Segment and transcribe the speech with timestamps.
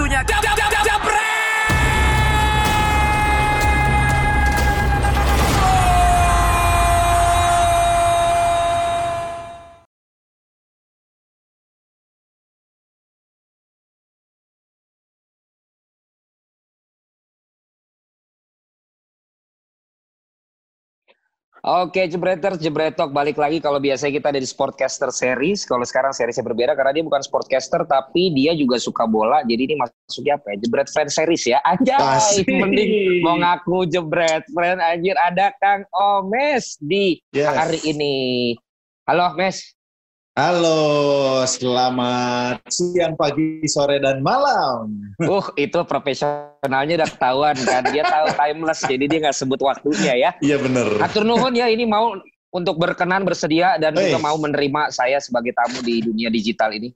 [0.00, 0.24] Waktunya
[21.60, 23.60] Oke, Jebreters, Jebretok balik lagi.
[23.60, 25.68] Kalau biasa kita ada di Sportcaster Series.
[25.68, 29.44] Kalau sekarang seriesnya berbeda karena dia bukan Sportcaster, tapi dia juga suka bola.
[29.44, 30.56] Jadi ini masuknya apa ya?
[30.64, 31.60] Jebret Fan Series ya.
[31.68, 34.80] Anjay, mending mau ngaku Jebret Fan.
[34.80, 37.52] Anjir, ada Kang Omes di yes.
[37.52, 38.56] hari ini.
[39.04, 39.79] Halo, Mes.
[40.38, 45.10] Halo, selamat siang, pagi, sore, dan malam.
[45.18, 47.82] Uh, itu profesionalnya udah ketahuan kan.
[47.90, 50.30] Dia tahu timeless, jadi dia nggak sebut waktunya ya.
[50.38, 51.02] Iya bener.
[51.02, 52.14] Atur nuhun ya, ini mau
[52.54, 54.06] untuk berkenan, bersedia, dan hey.
[54.06, 56.94] juga mau menerima saya sebagai tamu di dunia digital ini.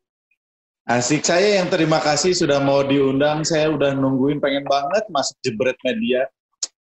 [0.87, 3.43] Asik, saya yang terima kasih sudah mau diundang.
[3.43, 6.31] Saya udah nungguin, pengen banget masuk jebret media.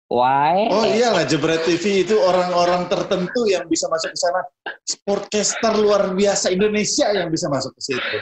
[0.09, 0.65] Why?
[0.73, 4.41] Oh iyalah Jebret TV itu orang-orang tertentu yang bisa masuk ke sana.
[4.81, 8.17] Sportcaster luar biasa Indonesia yang bisa masuk ke situ.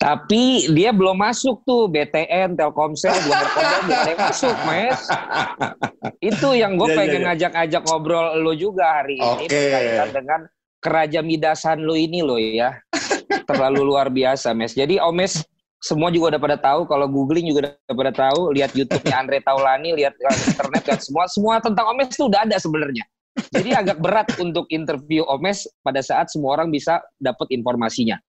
[0.00, 5.00] Tapi dia belum masuk tuh BTN, Telkomsel, belum berkembang, belum ada masuk, Mas.
[6.24, 7.82] Itu yang gue yeah, iya, pengen yeah, yeah.
[7.84, 9.44] ngobrol lo juga hari okay.
[9.44, 10.40] ini berkaitan dengan
[10.80, 12.80] keraja midasan lo ini lo ya.
[13.48, 14.72] Terlalu luar biasa, Mes.
[14.72, 15.44] Jadi Omes
[15.80, 19.96] semua juga udah pada tahu kalau googling juga udah pada tahu lihat YouTube-nya Andre Taulani
[19.96, 23.04] lihat internet lihat semua semua tentang Omes itu udah ada sebenarnya.
[23.48, 28.20] Jadi agak berat untuk interview Omes pada saat semua orang bisa dapat informasinya.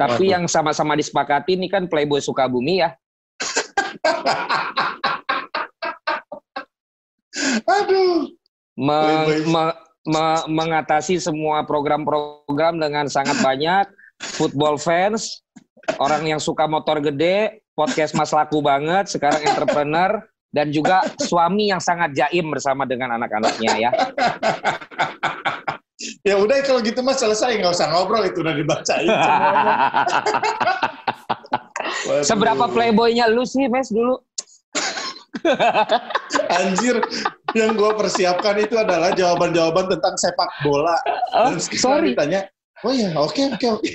[0.00, 0.32] Tapi Waduh.
[0.32, 2.96] yang sama-sama disepakati ini kan Playboy Sukabumi ya.
[7.68, 8.32] Aduh.
[8.78, 9.64] Meng, me,
[10.06, 13.90] me, mengatasi semua program-program dengan sangat banyak.
[14.18, 15.42] Football fans
[15.96, 20.20] orang yang suka motor gede, podcast Mas laku banget, sekarang entrepreneur,
[20.52, 23.90] dan juga suami yang sangat jaim bersama dengan anak-anaknya ya.
[26.28, 29.08] ya udah kalau gitu mas selesai nggak usah ngobrol itu udah dibacain.
[32.24, 34.16] Seberapa playboynya lu sih mes dulu?
[36.50, 36.98] Anjir,
[37.54, 40.96] yang gue persiapkan itu adalah jawaban-jawaban tentang sepak bola.
[41.36, 42.16] Oh, sorry.
[42.16, 42.48] Ditanya,
[42.86, 43.82] Oh iya, oke okay, oke okay, oke.
[43.82, 43.92] Okay.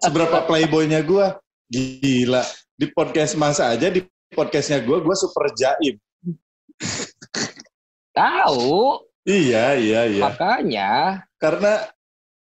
[0.00, 1.26] Seberapa playboynya gue?
[1.68, 2.40] Gila.
[2.72, 4.00] Di podcast masa aja, di
[4.32, 6.00] podcastnya gue, gue super jaim.
[8.16, 9.04] Tahu.
[9.28, 10.22] Iya, iya, iya.
[10.24, 10.90] Makanya.
[11.36, 11.84] Karena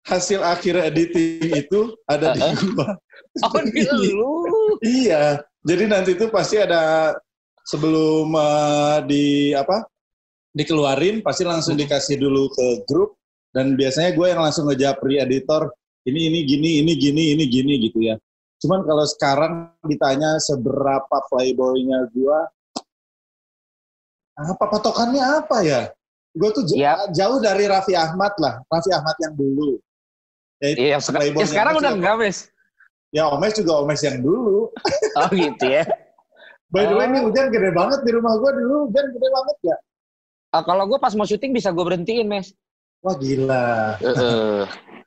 [0.08, 2.88] hasil akhir editing itu ada di gue.
[3.44, 3.84] Oh, di
[4.16, 4.48] lu?
[4.80, 5.44] iya.
[5.68, 7.12] Jadi nanti itu pasti ada
[7.68, 9.84] sebelum uh, di apa
[10.56, 13.20] dikeluarin pasti langsung dikasih dulu ke grup
[13.58, 15.74] dan biasanya gue yang langsung ngejapri editor
[16.06, 18.14] ini ini gini ini gini ini gini gitu ya.
[18.62, 22.40] Cuman kalau sekarang ditanya seberapa playboynya gue
[24.38, 25.82] apa patokannya apa ya?
[26.38, 27.10] Gue tuh yep.
[27.18, 29.82] jauh dari Raffi Ahmad lah Raffi Ahmad yang dulu.
[30.62, 32.54] Ya, iya, seka ya sekarang udah enggak mes.
[33.10, 34.70] Ya Omes juga Omes yang dulu.
[35.18, 35.82] Oh gitu ya.
[36.70, 37.34] By the way ini oh.
[37.34, 38.86] hujan gede banget di rumah gue dulu.
[38.86, 39.78] Hujan gede banget ya?
[40.54, 42.54] Uh, kalau gue pas mau syuting bisa gue berhentiin mes
[43.06, 43.98] Wah gila.
[44.02, 44.64] Uh,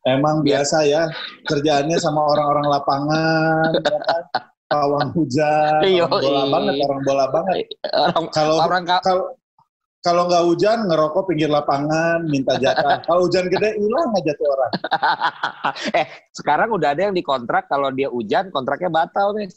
[0.08, 1.12] Emang biasa ya
[1.44, 4.22] kerjaannya sama orang-orang lapangan, ya kan?
[4.70, 7.56] pawang hujan, orang bola banget, orang bola banget.
[8.32, 9.24] Kalau orang kalau
[10.00, 13.04] kalau nggak hujan ngerokok pinggir lapangan, minta jatah.
[13.04, 14.72] kalau hujan gede hilang aja tuh orang.
[16.00, 19.52] eh sekarang udah ada yang dikontrak kalau dia hujan kontraknya batal nih.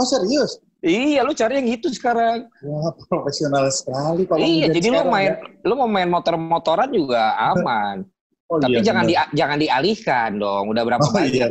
[0.00, 0.56] Oh serius?
[0.82, 2.50] Iya, lu cari yang gitu sekarang.
[2.66, 5.62] Wah, profesional sekali kalau Iya, jadi lu main ya.
[5.62, 8.02] lu mau main motor-motoran juga aman.
[8.50, 10.74] Oh, Tapi iya, jangan di, jangan dialihkan dong.
[10.74, 11.48] Udah berapa oh, banyak iya.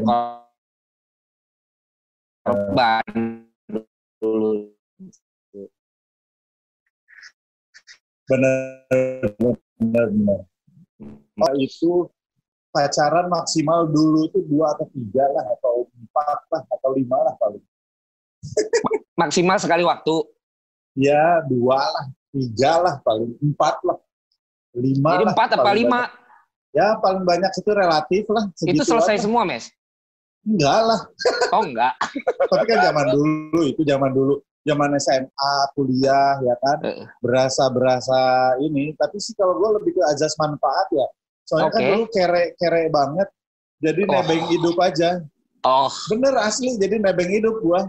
[2.44, 3.08] korban
[4.20, 4.68] dulu.
[8.28, 9.32] Benar,
[9.80, 10.40] benar, benar.
[11.40, 12.12] Oh, itu
[12.76, 17.64] pacaran maksimal dulu itu dua atau tiga lah atau empat lah atau lima lah paling
[19.20, 20.16] maksimal sekali waktu?
[20.98, 22.06] Ya dua lah,
[22.36, 23.98] tiga lah, paling empat lah,
[24.76, 25.10] lima.
[25.16, 26.00] Jadi empat apa lima?
[26.08, 26.20] Banyak.
[26.72, 28.44] Ya paling banyak itu relatif lah.
[28.64, 29.24] Itu selesai lah.
[29.24, 29.68] semua, mes?
[30.48, 31.00] Enggak lah.
[31.52, 31.94] Oh enggak.
[32.52, 36.80] Tapi kan zaman dulu, itu zaman dulu, zaman SMA, kuliah, ya kan,
[37.20, 38.20] berasa berasa
[38.64, 38.96] ini.
[38.96, 41.08] Tapi sih kalau gue lebih ke ajas manfaat ya.
[41.46, 41.76] Soalnya okay.
[41.76, 43.28] kan dulu kere kere banget,
[43.82, 44.12] jadi oh.
[44.14, 45.10] nebeng hidup aja.
[45.68, 45.92] Oh.
[46.10, 47.86] Bener asli, jadi nebeng hidup gua.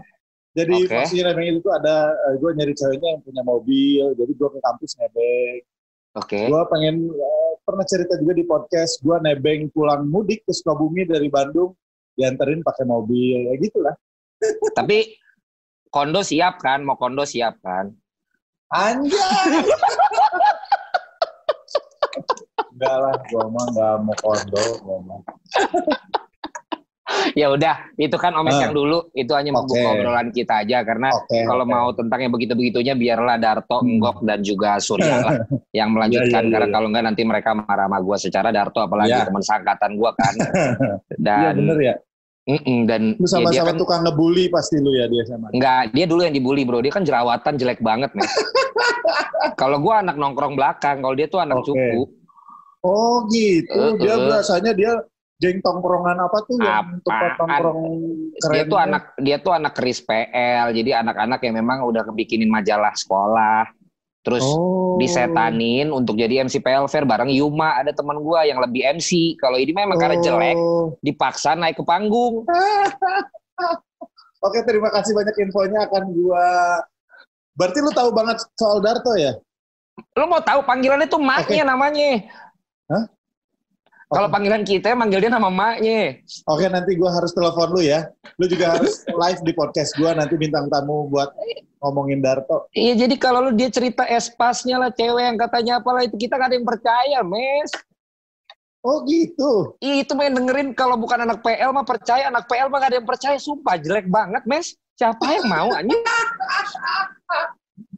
[0.53, 0.97] Jadi okay.
[1.01, 4.59] pasti nebeng itu ada, uh, eh, gue nyari ceweknya yang punya mobil, jadi gue ke
[4.61, 5.61] kampus nebeng.
[6.13, 6.29] Oke.
[6.29, 6.45] Okay.
[6.45, 11.25] Gue pengen, uh, pernah cerita juga di podcast, gue nebeng pulang mudik ke Sukabumi dari
[11.33, 11.73] Bandung,
[12.13, 13.95] dianterin pakai mobil, ya gitulah.
[14.77, 15.17] Tapi
[15.89, 16.85] kondo siap kan?
[16.85, 17.89] Mau kondo siap kan?
[18.69, 19.61] Anjay.
[22.73, 25.21] Enggak lah, gua mah enggak mau kondo, gua mah.
[27.39, 29.93] ya udah, itu kan omes uh, yang dulu, itu hanya membuka okay.
[29.97, 31.73] obrolan kita aja karena okay, kalau okay.
[31.73, 33.87] mau tentang yang begitu-begitunya biarlah Darto, hmm.
[33.87, 35.33] Enggok dan juga Surya lah
[35.71, 36.75] yang melanjutkan yeah, yeah, karena yeah.
[36.75, 39.25] kalau enggak nanti mereka marah sama gua secara Darto apalagi yeah.
[39.25, 40.33] teman sangkatan gua kan.
[41.25, 41.95] dan yeah, bener ya.
[42.43, 45.47] Mm -mm, dan lu sama-sama ya kan, tukang ngebully pasti lu ya dia sama.
[45.55, 46.83] Enggak, dia dulu yang dibully bro.
[46.83, 48.27] Dia kan jerawatan jelek banget nih.
[49.61, 51.71] kalau gua anak nongkrong belakang, kalau dia tuh anak okay.
[51.71, 52.11] cupu.
[52.83, 53.79] Oh gitu.
[53.79, 54.27] Uh, dia uh.
[54.27, 54.91] biasanya dia
[55.43, 57.79] geng tongkrongan apa tuh yang tempat tongkrong
[58.39, 58.85] keren dia tuh ya?
[58.87, 63.67] anak dia tuh anak keris PL jadi anak-anak yang memang udah kebikinin majalah sekolah.
[64.23, 64.95] Terus oh.
[64.95, 67.75] disetanin untuk jadi MC PL Fair bareng Yuma.
[67.83, 70.01] Ada teman gua yang lebih MC kalau ini memang oh.
[70.01, 70.55] karena jelek
[71.03, 72.47] dipaksa naik ke panggung.
[74.47, 76.47] Oke terima kasih banyak infonya akan gua.
[77.59, 79.35] Berarti lu tahu banget soal Darto ya?
[80.15, 82.23] Lu mau tahu panggilannya tuh maknya namanya.
[82.87, 83.03] Hah?
[84.13, 86.21] Kalau panggilan kita manggil dia nama maknya.
[86.45, 88.05] Oke, nanti gue harus telepon lu ya.
[88.37, 91.33] Lu juga harus live di podcast gue nanti bintang tamu buat
[91.81, 92.69] ngomongin Darto.
[92.77, 96.53] Iya, jadi kalau lu dia cerita espasnya lah cewek yang katanya apalah itu kita gak
[96.53, 97.71] ada yang percaya, Mes.
[98.85, 99.75] Oh gitu.
[99.81, 102.97] Iya, itu main dengerin kalau bukan anak PL mah percaya, anak PL mah gak ada
[103.01, 104.77] yang percaya, sumpah jelek banget, Mes.
[104.93, 106.03] Siapa yang mau anjing?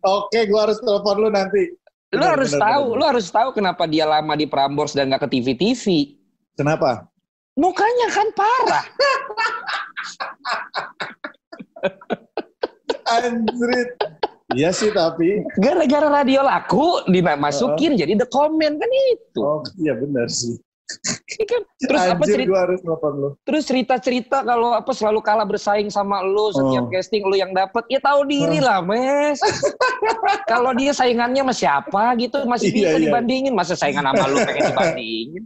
[0.05, 1.75] Oke, gue harus telepon lu nanti.
[2.15, 2.97] Lu benar, harus benar, tahu, benar.
[2.97, 6.15] lu harus tahu kenapa dia lama di Prambors dan gak ke TV-TV.
[6.55, 7.11] Kenapa?
[7.59, 8.85] Mukanya kan parah.
[13.19, 13.91] Anjrit.
[14.55, 19.41] Iya sih tapi gara-gara radio laku dimasukin uh, jadi the comment kan itu.
[19.41, 20.55] Oh iya benar sih.
[20.85, 23.29] Kan terus Anjir, apa cerita gua harus lo.
[23.41, 26.91] Terus cerita-cerita kalau apa selalu kalah bersaing sama lu setiap oh.
[26.93, 28.69] casting lu yang dapat ya tahu diri oh.
[28.69, 29.41] lah, Mes.
[30.51, 33.03] kalau dia saingannya sama siapa gitu masih iya, bisa iya.
[33.09, 35.43] dibandingin, masa saingan sama lu pengen dibandingin.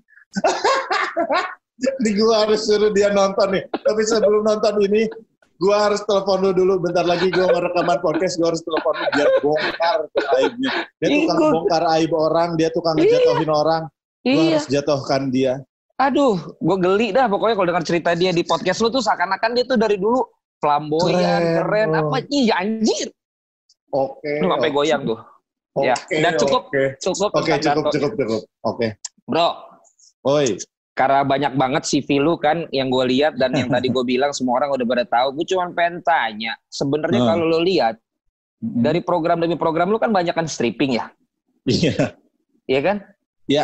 [1.80, 3.63] Di gua harus suruh dia nonton nih.
[3.71, 5.07] Tapi sebelum nonton ini,
[5.63, 6.83] gua harus telepon lu dulu.
[6.83, 10.00] Bentar lagi gua mau rekaman podcast, gua harus telepon lu biar bongkar
[10.36, 10.71] aibnya.
[11.00, 13.88] Dia tukang bongkar aib orang, dia tukang ngejatuhin orang
[14.27, 14.60] Iya.
[14.60, 15.63] harus jatuhkan dia.
[16.00, 19.66] Aduh, gue geli dah pokoknya kalau dengar cerita dia di podcast lu tuh seakan-akan dia
[19.68, 20.24] tuh dari dulu
[20.63, 23.07] flamboyan, keren, keren apa iya anjir.
[23.92, 24.21] Oke.
[24.21, 24.77] Okay, Lu sampai okay.
[24.77, 25.19] goyang tuh.
[25.69, 25.95] Okay, ya,
[26.25, 26.88] dan cukup okay.
[26.98, 28.42] cukup Oke, okay, cukup cukup cukup.
[28.44, 28.77] Oke.
[28.77, 28.89] Okay.
[29.25, 29.50] Bro.
[30.27, 30.48] Oi.
[30.98, 34.60] Karena banyak banget CV lu kan yang gue lihat dan yang tadi gue bilang semua
[34.60, 35.27] orang udah pada tahu.
[35.39, 37.30] Gue cuma pengen tanya, sebenarnya hmm.
[37.31, 37.95] kalau lu lihat
[38.60, 38.83] hmm.
[38.83, 41.07] dari program demi program lu kan banyak kan stripping ya?
[41.63, 42.15] Iya.
[42.68, 42.98] Iya kan?
[43.48, 43.63] Iya.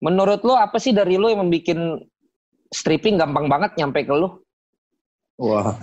[0.00, 2.04] Menurut lo apa sih dari lo yang membuat
[2.72, 4.40] stripping gampang banget nyampe ke lo?
[5.36, 5.76] Wah,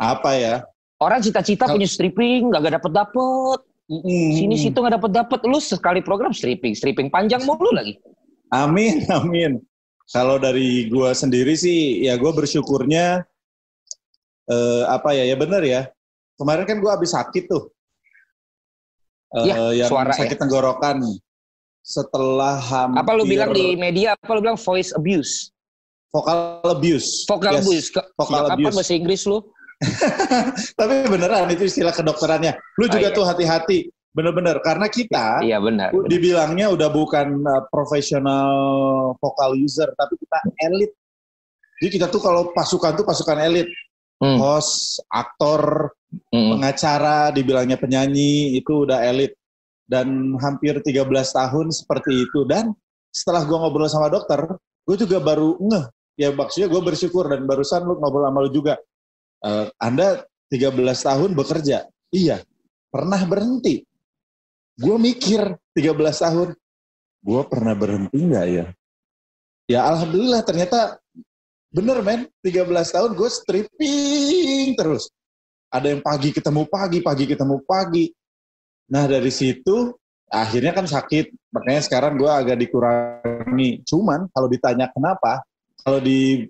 [0.00, 0.64] apa ya?
[1.02, 3.58] Orang cita-cita punya stripping, gak, gak dapet dapet.
[3.90, 4.30] Mm.
[4.38, 5.40] Sini situ gak dapet dapet.
[5.44, 7.98] Lu sekali program stripping, stripping panjang mulu lagi.
[8.54, 9.60] Amin, amin.
[10.12, 13.24] Kalau dari gua sendiri sih, ya gue bersyukurnya
[14.48, 15.24] eh, apa ya?
[15.28, 15.82] Ya bener ya.
[16.36, 17.72] Kemarin kan gua habis sakit tuh.
[19.40, 20.40] Eh, ya, yang suara sakit ya.
[20.44, 21.00] tenggorokan
[21.82, 23.02] setelah hampir...
[23.02, 25.50] Apa lu bilang di media, apa lu bilang voice abuse?
[26.14, 27.26] Vocal abuse.
[27.26, 27.62] Vocal yes.
[27.66, 27.86] abuse.
[28.14, 28.66] Vocal Sejak abuse.
[28.70, 29.38] Kapan bahasa Inggris lu?
[30.78, 32.54] Tapi beneran itu istilah kedokterannya.
[32.78, 33.18] Lu juga oh, iya.
[33.18, 33.78] tuh hati-hati.
[34.12, 34.60] Bener-bener.
[34.60, 38.52] Karena kita iya, benar, dibilangnya udah bukan uh, profesional
[39.18, 40.92] vocal user, tapi kita elit.
[41.80, 43.66] Jadi kita tuh kalau pasukan tuh pasukan elit.
[44.22, 44.38] Hmm.
[44.38, 45.90] Host, aktor,
[46.30, 46.54] hmm.
[46.54, 49.34] pengacara, dibilangnya penyanyi, itu udah elit
[49.92, 52.48] dan hampir 13 tahun seperti itu.
[52.48, 52.72] Dan
[53.12, 54.40] setelah gue ngobrol sama dokter
[54.88, 55.86] gue juga baru ngeh.
[56.16, 58.80] Ya maksudnya gue bersyukur dan barusan lu ngobrol sama lu juga.
[59.44, 61.84] Uh, anda 13 tahun bekerja?
[62.08, 62.40] Iya.
[62.88, 63.84] Pernah berhenti?
[64.80, 66.48] Gue mikir 13 tahun.
[67.22, 68.66] Gue pernah berhenti nggak ya?
[69.68, 70.96] Ya alhamdulillah ternyata
[71.68, 72.28] bener men.
[72.40, 75.12] 13 tahun gue stripping terus.
[75.72, 78.12] Ada yang pagi ketemu pagi pagi ketemu pagi
[78.90, 79.94] Nah dari situ
[80.32, 83.84] akhirnya kan sakit, makanya sekarang gue agak dikurangi.
[83.84, 85.44] Cuman kalau ditanya kenapa,
[85.84, 86.48] kalau di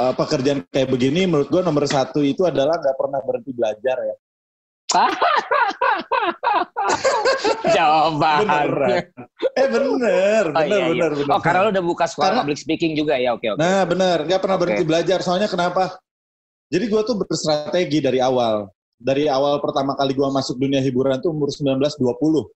[0.00, 4.16] uh, pekerjaan kayak begini, menurut gue nomor satu itu adalah nggak pernah berhenti belajar ya.
[7.76, 8.42] Jawaban.
[8.42, 9.06] Bener.
[9.54, 10.90] Eh bener, bener, oh, iya, iya.
[10.90, 11.30] bener, bener.
[11.30, 13.62] Oh karena lo udah buka sekolah karena, public speaking juga ya, oke okay, oke.
[13.62, 13.70] Okay.
[13.70, 14.66] Nah bener, nggak pernah okay.
[14.66, 15.22] berhenti belajar.
[15.22, 15.94] Soalnya kenapa?
[16.70, 18.66] Jadi gue tuh berstrategi dari awal
[19.00, 22.52] dari awal pertama kali gue masuk dunia hiburan itu umur 19-20.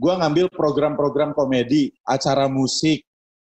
[0.00, 3.04] Gue ngambil program-program komedi, acara musik,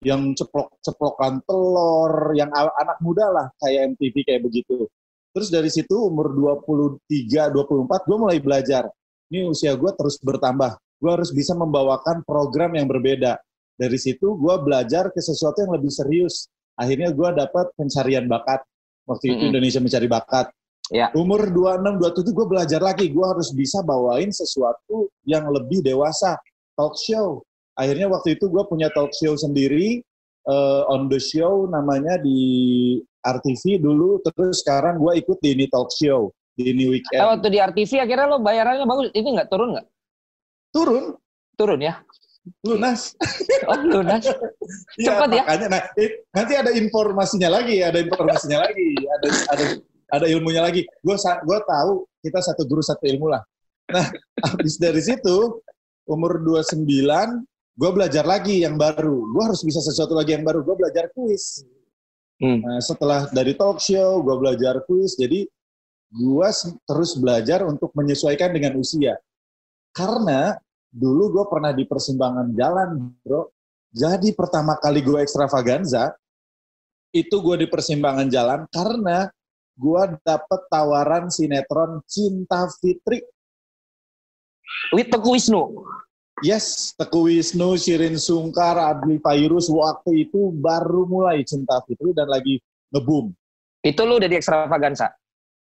[0.05, 4.85] yang ceplok-ceplokan telur, yang anak muda lah, kayak MTV kayak begitu.
[5.33, 8.85] Terus dari situ umur 23, 24, gue mulai belajar.
[9.33, 10.77] Ini usia gue terus bertambah.
[11.01, 13.41] Gue harus bisa membawakan program yang berbeda.
[13.77, 16.49] Dari situ gue belajar ke sesuatu yang lebih serius.
[16.77, 18.61] Akhirnya gue dapat pencarian bakat.
[19.09, 19.49] Waktu itu mm -hmm.
[19.49, 20.47] Indonesia mencari bakat.
[20.87, 21.11] Ya.
[21.11, 23.11] Umur 26, 27 gue belajar lagi.
[23.11, 26.39] Gue harus bisa bawain sesuatu yang lebih dewasa.
[26.79, 27.43] Talk show.
[27.75, 30.01] Akhirnya waktu itu gue punya talk show sendiri.
[30.47, 32.39] Uh, on the show namanya di
[33.19, 37.19] RTV dulu, terus sekarang gue ikut di ini talk show di ini weekend.
[37.19, 39.87] Oh, waktu di RTV akhirnya lo bayarannya bagus, ini nggak turun nggak?
[40.71, 41.03] Turun.
[41.59, 41.99] Turun ya?
[42.63, 43.11] Lunas.
[43.67, 44.23] Oh lunas.
[45.03, 45.43] Cepat ya.
[45.43, 45.81] Makanya, nah,
[46.31, 49.65] nanti ada informasinya lagi, ada informasinya lagi, ada ada
[50.11, 50.87] ada ilmunya lagi.
[51.03, 51.91] Gue gue tahu
[52.23, 53.43] kita satu guru satu ilmu lah.
[53.91, 54.07] Nah,
[54.47, 55.61] habis dari situ
[56.07, 56.87] umur 29
[57.77, 59.17] gue belajar lagi yang baru.
[59.31, 60.65] Gue harus bisa sesuatu lagi yang baru.
[60.65, 61.61] Gue belajar kuis.
[62.41, 62.61] Hmm.
[62.61, 65.45] Nah, setelah dari talk show, gue belajar kuis, jadi
[66.07, 66.49] gue
[66.85, 69.17] terus belajar untuk menyesuaikan dengan usia.
[69.93, 70.53] Karena
[70.89, 73.49] dulu gue pernah di persimpangan jalan, bro.
[73.93, 76.13] Jadi pertama kali gue extravaganza,
[77.09, 79.25] itu gue di persimpangan jalan karena
[79.77, 83.21] gue dapet tawaran sinetron Cinta Fitri.
[84.91, 85.85] With Teguh Wisnu?
[86.41, 92.57] Yes, Teguh Wisnu, Shirin Sungkar, Adli Fairus waktu itu baru mulai Cinta Fitri dan lagi
[92.93, 93.33] ngebum.
[93.85, 95.13] Itu lu udah di Extravaganza?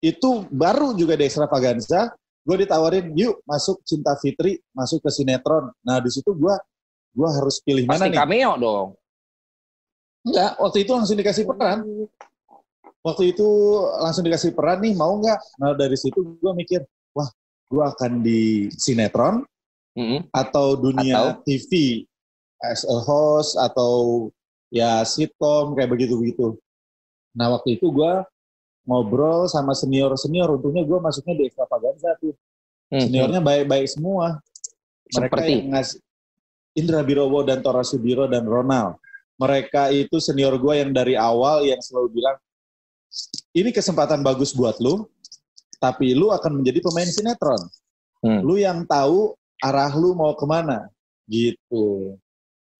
[0.03, 2.11] Itu baru juga di Extravaganza.
[2.43, 5.71] Gue ditawarin, yuk masuk Cinta Fitri, masuk ke sinetron.
[5.87, 6.55] Nah di situ gue
[7.13, 8.19] gue harus pilih Pasti mana nih?
[8.19, 8.89] cameo dong.
[10.23, 11.79] Enggak, waktu itu langsung dikasih peran.
[13.03, 13.49] Waktu itu
[13.99, 15.39] langsung dikasih peran nih, mau nggak?
[15.59, 16.87] Nah dari situ gue mikir,
[17.19, 17.27] wah
[17.67, 19.43] gue akan di sinetron,
[19.99, 21.43] hmm atau dunia atau?
[21.43, 22.03] TV
[22.63, 24.31] as a host atau
[24.71, 26.55] ya sitcom kayak begitu-begitu.
[27.35, 28.23] Nah waktu itu gue
[28.87, 32.35] ngobrol sama senior-senior, untungnya gue masuknya di Extravaganza tuh.
[32.91, 33.03] Mm-hmm.
[33.09, 34.39] Seniornya baik-baik semua.
[35.13, 35.51] Mereka Seperti?
[35.51, 35.99] yang ngasih
[36.73, 38.97] Indra Birowo dan Tora Sudiro dan Ronald.
[39.37, 42.37] Mereka itu senior gue yang dari awal yang selalu bilang,
[43.53, 45.09] ini kesempatan bagus buat lu,
[45.77, 47.63] tapi lu akan menjadi pemain sinetron.
[48.23, 48.41] Hmm.
[48.41, 50.91] Lu yang tahu arah lu mau ke mana
[51.31, 52.19] gitu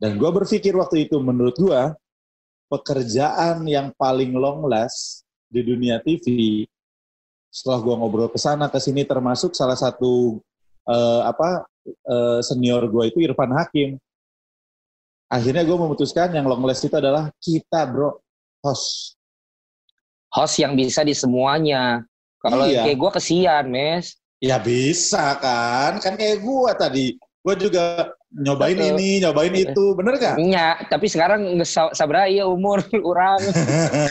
[0.03, 1.83] dan gue berpikir waktu itu menurut gue
[2.67, 6.67] pekerjaan yang paling long last di dunia TV
[7.55, 10.43] setelah gue ngobrol ke sana ke sini termasuk salah satu
[10.91, 11.63] uh, apa
[12.11, 13.95] uh, senior gue itu Irfan Hakim
[15.31, 18.19] akhirnya gue memutuskan yang long last itu adalah kita bro
[18.67, 19.15] host
[20.33, 22.03] host yang bisa di semuanya
[22.43, 22.89] kalau iya.
[22.89, 27.15] kayak gue kesian mes Ya bisa kan, kan kayak gua tadi.
[27.47, 28.91] Gua juga nyobain Betul.
[28.99, 30.35] ini, nyobain itu, bener gak?
[30.35, 31.63] Iya, tapi sekarang
[31.95, 33.39] sabra ya umur orang.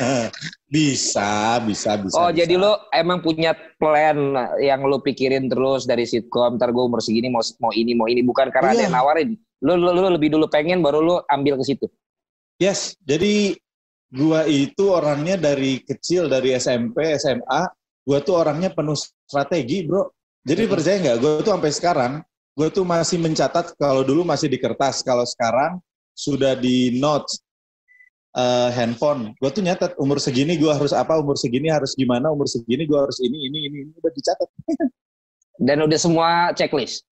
[0.72, 2.16] bisa, bisa, bisa.
[2.16, 2.48] Oh, bisa.
[2.48, 4.16] jadi lo emang punya plan
[4.64, 8.24] yang lo pikirin terus dari sitkom, ntar gue umur segini mau mau ini, mau ini,
[8.24, 8.76] bukan karena iya.
[8.80, 9.30] ada yang nawarin.
[9.60, 11.92] Lo, lo, lo lebih dulu pengen, baru lo ambil ke situ.
[12.56, 13.60] Yes, jadi
[14.12, 17.64] gua itu orangnya dari kecil, dari SMP, SMA,
[18.04, 20.12] gua tuh orangnya penuh strategi, bro.
[20.42, 22.14] Jadi percaya nggak, gue tuh sampai sekarang,
[22.58, 25.78] gue tuh masih mencatat kalau dulu masih di kertas, kalau sekarang
[26.18, 27.46] sudah di notes
[28.34, 29.38] uh, handphone.
[29.38, 33.00] Gue tuh nyatat umur segini gue harus apa, umur segini harus gimana, umur segini gue
[33.00, 34.50] harus ini, ini, ini, ini udah dicatat.
[35.62, 37.06] Dan udah semua checklist?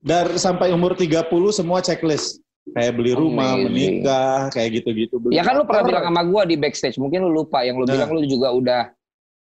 [0.00, 2.40] Dari sampai umur 30 semua checklist.
[2.66, 3.70] Kayak beli rumah, Amazing.
[3.70, 5.14] menikah, kayak gitu-gitu.
[5.30, 7.62] Ya kan lu pernah bilang sama gue di backstage, mungkin lu lupa.
[7.62, 7.92] Yang lu nah.
[7.94, 8.82] bilang lu juga udah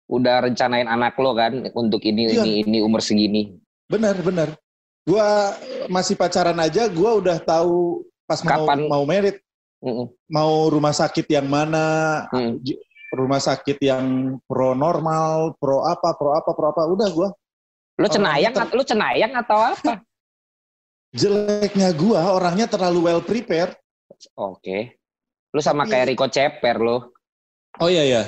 [0.09, 2.43] udah rencanain anak lo kan untuk ini iya.
[2.43, 3.53] ini ini umur segini.
[3.93, 4.57] Benar benar.
[5.05, 5.53] Gua
[5.89, 8.89] masih pacaran aja, gua udah tahu pas Kapan?
[8.89, 9.41] mau mau merit,
[9.81, 10.07] mm -mm.
[10.29, 12.61] mau rumah sakit yang mana, mm.
[13.17, 17.29] rumah sakit yang pro normal, pro apa, pro apa, pro apa, udah gua.
[17.99, 18.65] Lu cenayang, ter...
[18.73, 19.93] lu cenayang atau apa?
[21.13, 23.73] Jeleknya gua orangnya terlalu well prepared.
[24.37, 24.61] Oke.
[24.61, 24.83] Okay.
[25.57, 27.17] Lu sama kayak Rico Ceper lo.
[27.81, 28.23] Oh iya iya.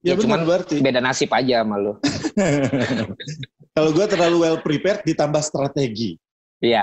[0.00, 0.80] Ya, ya benar berarti.
[0.80, 1.92] Beda nasib aja sama lu.
[3.76, 6.16] Kalau gue terlalu well prepared ditambah strategi.
[6.64, 6.80] Iya.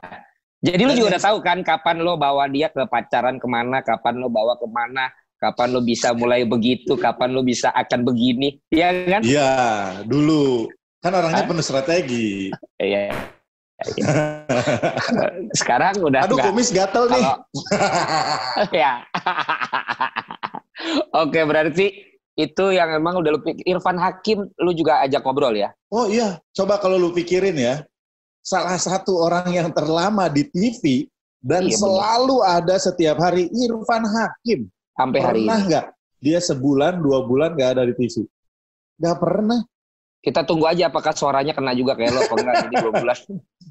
[0.62, 4.18] Jadi lu juga udah tahu kan kapan lo bawa dia ke pacaran ke mana, kapan
[4.18, 8.90] lo bawa ke mana, kapan lo bisa mulai begitu, kapan lo bisa akan begini, iya
[9.06, 9.22] kan?
[9.22, 9.52] Iya,
[10.10, 10.66] dulu
[10.98, 11.50] kan orangnya Hah?
[11.54, 12.50] penuh strategi.
[12.82, 13.37] Iya.
[13.98, 14.14] Iya.
[15.60, 16.50] Sekarang udah Aduh, enggak.
[16.50, 17.26] kumis gatel nih.
[18.82, 19.06] ya.
[21.14, 21.88] Oke, berarti
[22.38, 23.66] itu yang emang udah lu pikir.
[23.66, 25.74] Irfan Hakim lu juga ajak ngobrol ya?
[25.90, 27.82] Oh iya, coba kalau lu pikirin ya,
[28.46, 31.10] salah satu orang yang terlama di TV
[31.42, 32.58] dan iya, selalu bener.
[32.62, 34.70] ada setiap hari Irfan Hakim.
[34.98, 35.50] Sampai hari ini.
[35.50, 35.86] Pernah nggak
[36.18, 38.26] dia sebulan dua bulan nggak ada di TV?
[38.98, 39.62] Gak pernah.
[40.28, 43.18] Kita tunggu aja apakah suaranya kena juga kayak lo, kalau enggak jadi dua bulan.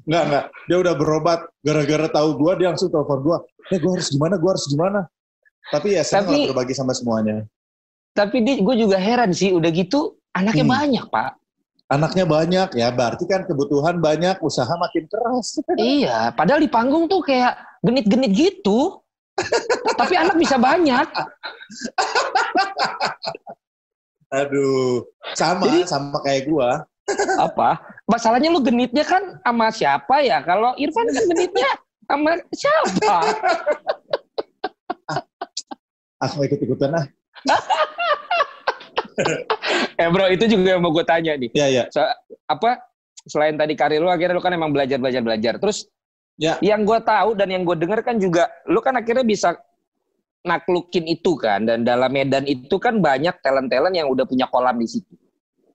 [0.09, 0.45] Enggak, enggak.
[0.65, 1.39] Dia udah berobat.
[1.61, 3.37] Gara-gara tahu gue, dia langsung telepon gue.
[3.69, 4.99] Eh, gue harus gimana, gue harus gimana.
[5.69, 7.45] Tapi ya senang tapi, berbagi sama semuanya.
[8.17, 10.73] Tapi di, gue juga heran sih, udah gitu anaknya hmm.
[10.73, 11.31] banyak, Pak.
[11.93, 15.61] Anaknya banyak, ya berarti kan kebutuhan banyak, usaha makin keras.
[15.77, 17.53] iya, padahal di panggung tuh kayak
[17.85, 18.97] genit-genit gitu.
[19.93, 21.05] tapi anak bisa banyak.
[24.27, 25.07] Aduh,
[25.39, 26.83] sama Jadi, sama kayak gua.
[27.47, 27.79] Apa?
[28.11, 30.43] Masalahnya lu genitnya kan sama siapa ya?
[30.43, 31.69] Kalau Irfan kan genitnya
[32.07, 33.15] sama siapa?
[35.07, 35.19] ah,
[36.27, 37.05] aku ikut-ikutan ah.
[40.01, 41.49] eh bro, itu juga yang mau gue tanya nih.
[41.55, 41.83] Iya, iya.
[41.91, 42.03] So,
[42.51, 42.83] apa,
[43.23, 45.59] selain tadi karir lu, akhirnya lu kan emang belajar-belajar-belajar.
[45.63, 45.87] Terus,
[46.35, 46.59] ya.
[46.59, 49.55] yang gue tahu dan yang gue dengar kan juga, lu kan akhirnya bisa
[50.47, 54.87] naklukin itu kan dan dalam Medan itu kan banyak talent-talent yang udah punya kolam di
[54.87, 55.13] situ.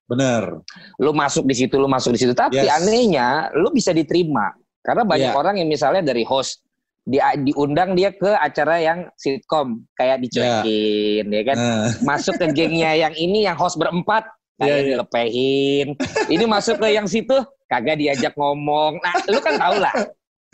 [0.08, 0.64] Bener.
[1.00, 2.32] Lu masuk di situ, lu masuk di situ.
[2.32, 2.72] Tapi yes.
[2.82, 4.52] anehnya, lu bisa diterima
[4.82, 5.38] karena banyak yeah.
[5.38, 6.60] orang yang misalnya dari host
[7.06, 11.38] di, diundang dia ke acara yang sitkom kayak dicuekin yeah.
[11.38, 11.88] ya kan uh.
[12.10, 14.26] masuk ke gengnya yang ini yang host berempat
[14.58, 14.88] kayak yeah, yeah.
[14.98, 15.86] dilepehin
[16.30, 17.34] ini masuk ke yang situ
[17.70, 19.94] kagak diajak ngomong nah lu kan tau lah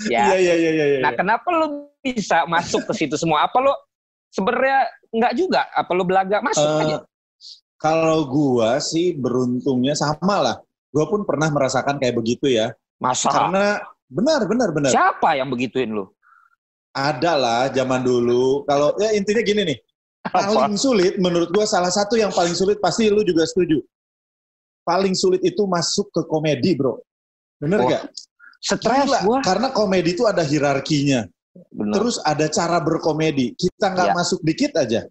[0.07, 1.03] ya yeah, yeah, yeah, yeah, yeah.
[1.05, 3.73] nah kenapa lu bisa masuk ke situ semua apa lu
[4.33, 5.67] sebenarnya nggak juga.
[5.73, 6.41] Apa lu belaga?
[6.41, 6.97] Masuk uh, aja.
[7.79, 10.57] kalau gua sih beruntungnya sama lah.
[10.91, 12.75] Gua pun pernah merasakan kayak begitu ya.
[12.99, 13.31] Masa?
[13.31, 14.91] Karena benar benar benar.
[14.91, 16.09] Siapa yang begituin lu?
[16.97, 18.67] Ada lah zaman dulu.
[18.67, 19.79] Kalau ya intinya gini nih.
[20.29, 23.81] Paling sulit menurut gua salah satu yang paling sulit pasti lu juga setuju.
[24.83, 26.99] Paling sulit itu masuk ke komedi bro.
[27.61, 28.03] Bener oh, gak
[28.59, 29.39] stres gua.
[29.43, 31.27] karena komedi itu ada hierarkinya
[31.71, 31.95] Benar.
[31.99, 33.55] Terus ada cara berkomedi.
[33.59, 34.15] Kita nggak ya.
[34.15, 35.07] masuk dikit aja,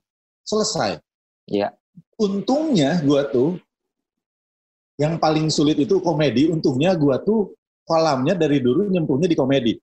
[0.47, 1.01] selesai.
[1.47, 1.75] Ya.
[2.17, 3.59] Untungnya gua tuh
[4.97, 6.49] yang paling sulit itu komedi.
[6.49, 7.53] Untungnya gua tuh
[7.87, 9.73] kolamnya dari dulu nyemplungnya di komedi.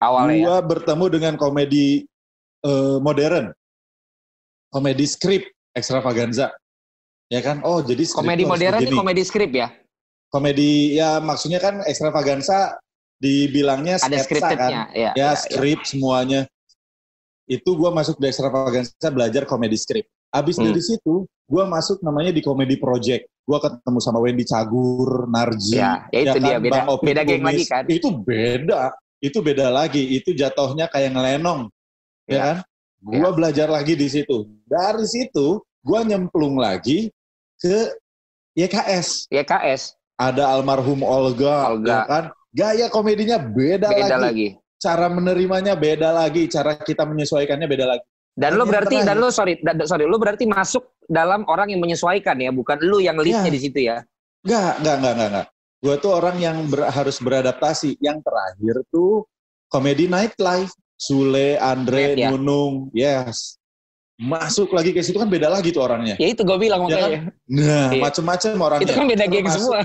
[0.00, 0.64] Awalnya gua ya?
[0.64, 2.04] bertemu dengan komedi
[2.64, 3.52] uh, modern.
[4.70, 5.42] Komedi skrip
[5.74, 6.54] extravaganza.
[7.30, 7.62] Ya kan?
[7.62, 9.70] Oh, jadi komedi modern ini komedi skrip ya?
[10.30, 12.78] Komedi ya maksudnya kan extravaganza
[13.20, 14.70] dibilangnya ada sketsa kan.
[14.72, 15.86] Ya, ya, ya, skrip ya.
[15.86, 16.40] semuanya.
[17.44, 20.08] Itu gue masuk di extravaganza belajar komedi skrip.
[20.32, 20.66] Abis hmm.
[20.70, 23.28] dari situ, gue masuk namanya di komedi project.
[23.44, 25.76] Gue ketemu sama Wendy Cagur, Narji.
[25.76, 27.84] Ya, ya itu ya dia kan, beda, Bang beda geng lagi kan.
[27.90, 30.02] Itu beda, itu beda lagi.
[30.16, 31.68] Itu jatuhnya kayak ngelenong,
[32.30, 32.56] ya, ya kan?
[33.00, 33.34] Gue ya.
[33.34, 34.46] belajar lagi di situ.
[34.70, 37.10] Dari situ, gue nyemplung lagi
[37.58, 37.90] ke
[38.54, 39.26] YKS.
[39.34, 39.98] YKS.
[40.20, 41.90] Ada almarhum Olga, Olga.
[41.90, 42.24] Ya kan?
[42.50, 44.22] Gaya komedinya beda, beda lagi.
[44.22, 44.48] lagi.
[44.80, 48.04] Cara menerimanya beda lagi, cara kita menyesuaikannya beda lagi.
[48.30, 52.40] Dan lo berarti dan lo sorry, dan, sorry, lo berarti masuk dalam orang yang menyesuaikan
[52.40, 53.54] ya, bukan lo yang leadnya ya.
[53.54, 54.00] di situ ya?
[54.46, 55.46] Enggak, enggak, enggak, enggak, enggak.
[55.80, 57.96] Gue tuh orang yang ber, harus beradaptasi.
[58.00, 59.24] Yang terakhir tuh
[59.68, 60.72] komedi nightlife.
[61.00, 62.28] Sule, Andre, Net, ya?
[62.28, 63.56] Nunung, yes.
[64.20, 66.12] Masuk lagi ke situ kan beda lagi tuh orangnya.
[66.20, 67.08] Ya itu gue bilang ya makanya.
[67.08, 67.22] kan?
[67.48, 68.02] Nah, iya.
[68.04, 68.84] macem-macem orangnya.
[68.84, 69.80] Itu kan beda geng semua.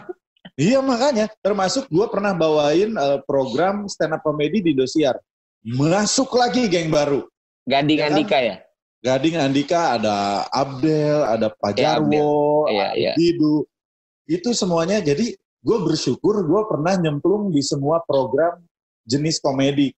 [0.56, 5.20] Iya makanya, termasuk gue pernah bawain uh, program stand up comedy di Dosiar.
[5.68, 7.28] Masuk lagi geng baru.
[7.68, 8.12] Gading ya kan?
[8.16, 8.56] Andika ya?
[9.04, 13.14] Gading Andika, ada Abdel, ada Pak ya, Jarwo, ya, ya.
[13.20, 13.68] Didu.
[14.26, 18.64] Itu semuanya, jadi gue bersyukur gue pernah nyemplung di semua program
[19.04, 19.92] jenis komedi.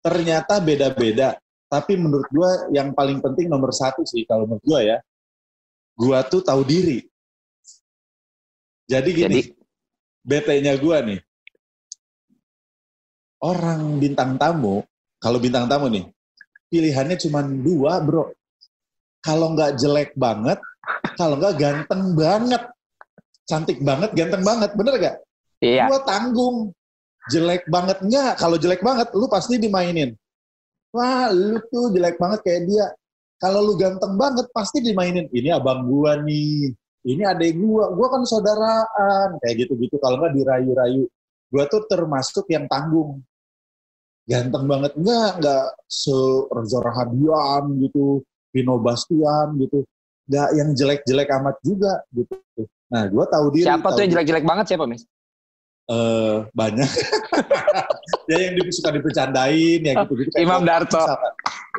[0.00, 1.36] Ternyata beda-beda.
[1.68, 4.98] Tapi menurut gue yang paling penting nomor satu sih, kalau menurut gue ya,
[6.00, 7.04] gue tuh tahu diri.
[8.88, 9.57] Jadi gini, Jadi,
[10.28, 11.20] BT-nya gue nih.
[13.40, 14.84] Orang bintang tamu,
[15.16, 16.04] kalau bintang tamu nih,
[16.68, 18.28] pilihannya cuma dua, bro.
[19.24, 20.60] Kalau nggak jelek banget,
[21.16, 22.62] kalau nggak ganteng banget.
[23.48, 24.70] Cantik banget, ganteng banget.
[24.76, 25.16] Bener gak?
[25.64, 25.88] Iya.
[25.88, 26.56] Gue tanggung.
[27.32, 28.36] Jelek banget nggak?
[28.36, 30.12] Kalau jelek banget, lu pasti dimainin.
[30.92, 32.86] Wah, lu tuh jelek banget kayak dia.
[33.40, 35.24] Kalau lu ganteng banget, pasti dimainin.
[35.32, 39.96] Ini abang gua nih ini adek gua, gua kan saudaraan, kayak gitu-gitu.
[40.02, 41.06] Kalau nggak dirayu-rayu,
[41.52, 43.22] gua tuh termasuk yang tanggung.
[44.28, 46.16] Ganteng banget nggak, nggak se
[46.52, 48.20] Reza Rahadian gitu,
[48.52, 49.86] Vino Bastian gitu,
[50.28, 52.36] nggak yang jelek-jelek amat juga gitu.
[52.92, 53.68] Nah, gua tahu diri.
[53.68, 55.04] Siapa tuh yang jelek-jelek banget siapa, Mis?
[55.88, 56.84] Uh, banyak.
[58.28, 60.36] ya yang suka dipercandain, ya gitu-gitu.
[60.36, 61.00] Imam Darto.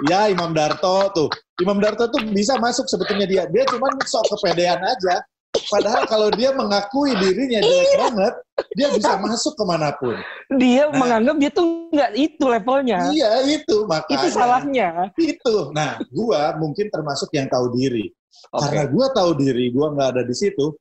[0.07, 3.43] Ya, Imam Darto tuh Imam Darto tuh bisa masuk sebetulnya dia.
[3.51, 5.19] Dia cuma sok kepedean aja.
[5.49, 8.33] Padahal kalau dia mengakui dirinya jelek banget,
[8.77, 10.15] dia bisa masuk ke mana pun.
[10.55, 12.99] Dia nah, menganggap dia tuh nggak itu levelnya.
[13.11, 14.15] Iya itu makanya.
[14.15, 14.89] Itu salahnya.
[15.17, 15.55] Itu.
[15.73, 18.07] Nah, gua mungkin termasuk yang tahu diri.
[18.53, 18.61] Okay.
[18.61, 20.73] Karena gua tahu diri, gua nggak ada di situ.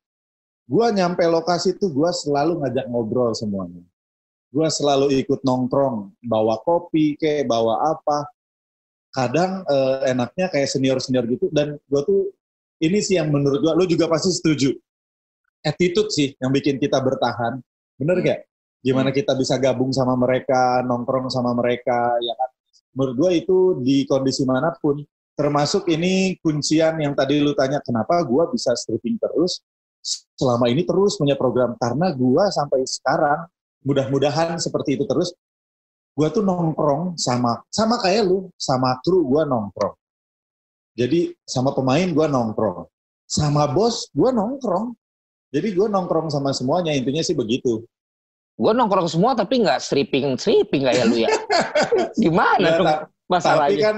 [0.68, 3.80] gue nyampe lokasi tuh gue selalu ngajak ngobrol semuanya.
[4.52, 8.28] Gue selalu ikut nongkrong, bawa kopi, kayak bawa apa.
[9.08, 12.30] Kadang uh, enaknya kayak senior-senior gitu, dan gue tuh
[12.84, 14.70] ini sih yang menurut gue, lo juga pasti setuju.
[15.64, 17.58] Attitude sih yang bikin kita bertahan.
[17.98, 18.40] Bener gak?
[18.78, 22.50] Gimana kita bisa gabung sama mereka, nongkrong sama mereka, ya kan?
[22.94, 25.02] Menurut gue itu di kondisi mana pun,
[25.34, 29.66] termasuk ini kuncian yang tadi lu tanya, kenapa gue bisa stripping terus,
[30.38, 33.46] selama ini terus punya program karena gua sampai sekarang
[33.82, 35.34] mudah-mudahan seperti itu terus
[36.18, 39.94] gua tuh nongkrong sama sama kayak lu sama kru gua nongkrong.
[40.98, 42.90] Jadi sama pemain gua nongkrong.
[43.30, 44.98] Sama bos gua nongkrong.
[45.54, 47.86] Jadi gua nongkrong sama semuanya intinya sih begitu.
[48.58, 51.30] Gua nongkrong semua tapi nggak stripping stripping kayak lu ya.
[52.26, 52.88] Gimana ya, dong
[53.30, 53.70] masalahnya?
[53.70, 53.96] Tapi kan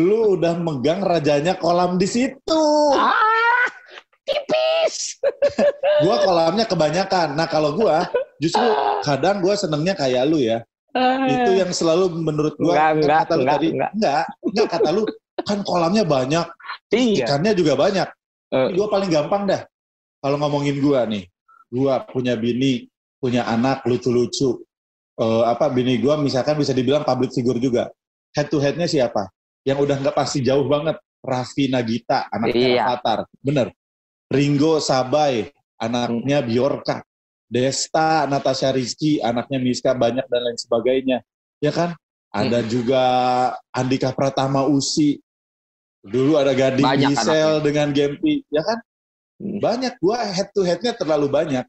[0.00, 2.64] lu udah megang rajanya kolam di situ.
[2.96, 3.68] Ah
[4.24, 5.20] tipis.
[6.00, 7.36] gua kolamnya kebanyakan.
[7.36, 8.08] Nah kalau gua
[8.40, 8.64] justru
[9.04, 10.64] kadang gua senengnya kayak lu ya.
[11.30, 13.90] Itu yang selalu menurut gua enggak, kan enggak, kata lu enggak, tadi enggak.
[13.94, 15.02] enggak, enggak kata lu
[15.40, 16.46] kan kolamnya banyak,
[16.92, 17.24] iya.
[17.24, 18.08] ikannya juga banyak.
[18.50, 18.68] Uh.
[18.74, 19.62] Gua paling gampang dah
[20.20, 21.24] kalau ngomongin gua nih.
[21.70, 22.90] Gua punya bini,
[23.22, 24.66] punya anak lucu-lucu.
[25.20, 27.88] Uh, apa bini gua misalkan bisa dibilang public figure juga.
[28.34, 29.30] Head to headnya siapa?
[29.62, 30.98] Yang udah nggak pasti jauh banget.
[31.20, 32.82] Raffi Nagita, anaknya iya.
[32.88, 33.28] Avatar.
[33.44, 33.76] Bener.
[34.32, 36.48] Ringo Sabai, anaknya hmm.
[36.48, 37.04] Biorka,
[37.50, 41.18] Desta, Natasha Rizky, anaknya Miska banyak dan lain sebagainya.
[41.58, 41.98] Ya kan?
[42.30, 42.68] Ada hmm.
[42.70, 43.02] juga
[43.74, 45.18] Andika Pratama Usi.
[46.00, 47.64] Dulu ada Gading banyak Gisel anaknya.
[47.66, 48.78] dengan Gempi, ya kan?
[49.42, 49.58] Hmm.
[49.58, 51.66] Banyak gua head to headnya terlalu banyak.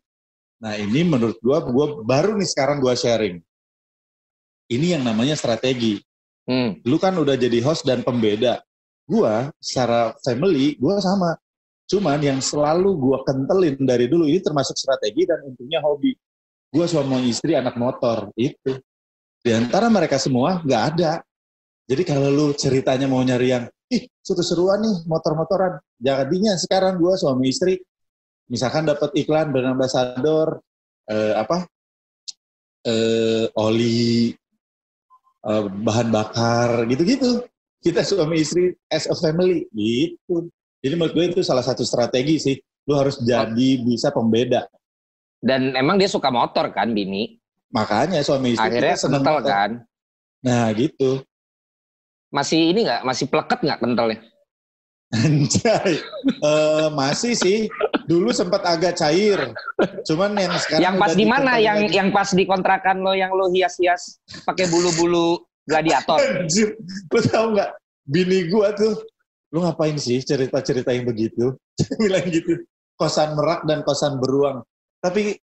[0.62, 3.42] Nah, ini menurut gua gua baru nih sekarang gua sharing.
[4.70, 5.98] Ini yang namanya strategi.
[6.46, 6.78] Hmm.
[6.86, 8.62] Lu kan udah jadi host dan pembeda.
[9.10, 11.36] Gua secara family, gua sama
[11.92, 16.16] Cuman yang selalu gue kentelin dari dulu ini termasuk strategi dan intinya hobi.
[16.72, 18.80] Gue suami istri anak motor itu.
[19.44, 21.20] Di antara mereka semua nggak ada.
[21.84, 25.84] Jadi kalau lu ceritanya mau nyari yang, ih seru-seruan nih motor-motoran.
[26.00, 27.76] Jadinya sekarang gue suami istri,
[28.48, 30.64] misalkan dapat iklan brand ambassador,
[31.12, 31.68] eh, apa,
[32.88, 34.32] eh, oli,
[35.44, 37.44] eh, bahan bakar, gitu-gitu.
[37.84, 40.48] Kita suami istri as a family, gitu.
[40.82, 42.56] Jadi menurut gue itu salah satu strategi sih.
[42.90, 44.66] Lu harus jadi bisa pembeda.
[45.38, 47.38] Dan emang dia suka motor kan, Bini?
[47.72, 49.72] Makanya suami istri Akhirnya seneng kental kan?
[50.42, 51.22] Nah gitu.
[52.34, 53.02] Masih ini nggak?
[53.06, 54.20] Masih pleket nggak kentalnya?
[55.12, 56.00] Anjay.
[56.42, 57.70] uh, masih sih.
[58.10, 59.54] Dulu sempat agak cair.
[60.08, 61.52] Cuman yang sekarang Yang pas di mana?
[61.62, 61.96] Yang lagi.
[61.96, 66.18] yang pas di kontrakan lo yang lo hias-hias pakai bulu-bulu gladiator.
[66.18, 66.76] Anjir.
[67.12, 67.70] Lo tau nggak?
[68.08, 68.98] Bini gua tuh
[69.52, 71.56] lu ngapain sih cerita-cerita yang begitu?
[72.02, 72.64] bilang gitu.
[72.96, 74.64] Kosan merak dan kosan beruang.
[75.04, 75.36] Tapi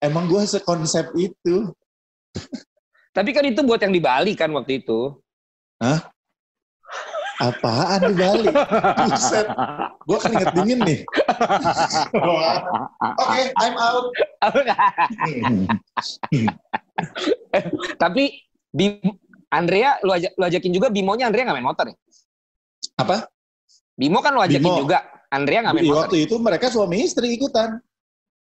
[0.00, 1.68] emang gue sekonsep itu.
[3.16, 5.18] Tapi kan itu buat yang di Bali kan waktu itu.
[5.82, 6.08] Hah?
[7.40, 8.46] Apaan di Bali?
[9.08, 9.48] Buset.
[10.04, 11.00] Gue inget dingin nih.
[12.20, 14.12] Oke, okay, I'm out.
[17.96, 19.00] Tapi Bim,
[19.50, 21.96] Andrea, lu, ajak, lu ajakin juga Bimonya Andrea nggak main motor ya?
[23.00, 23.26] Apa?
[24.00, 24.80] Bimo kan lo ajakin Bimo.
[24.80, 25.04] juga.
[25.28, 26.08] Andrea nggak main motor.
[26.08, 27.76] Waktu itu mereka suami istri ikutan.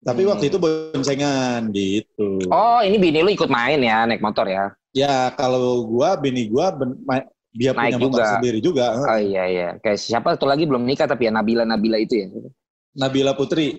[0.04, 0.30] Tapi hmm.
[0.34, 2.42] waktu itu boncengan gitu.
[2.50, 4.74] Oh, ini bini lu ikut main ya, naik motor ya?
[4.92, 6.92] Ya, kalau gua, bini gua ben,
[7.54, 8.10] dia naik punya juga.
[8.10, 8.86] motor sendiri juga.
[8.98, 9.68] Oh iya iya.
[9.78, 12.26] Kayak siapa tuh lagi belum nikah tapi ya Nabila Nabila itu ya.
[12.98, 13.78] Nabila Putri.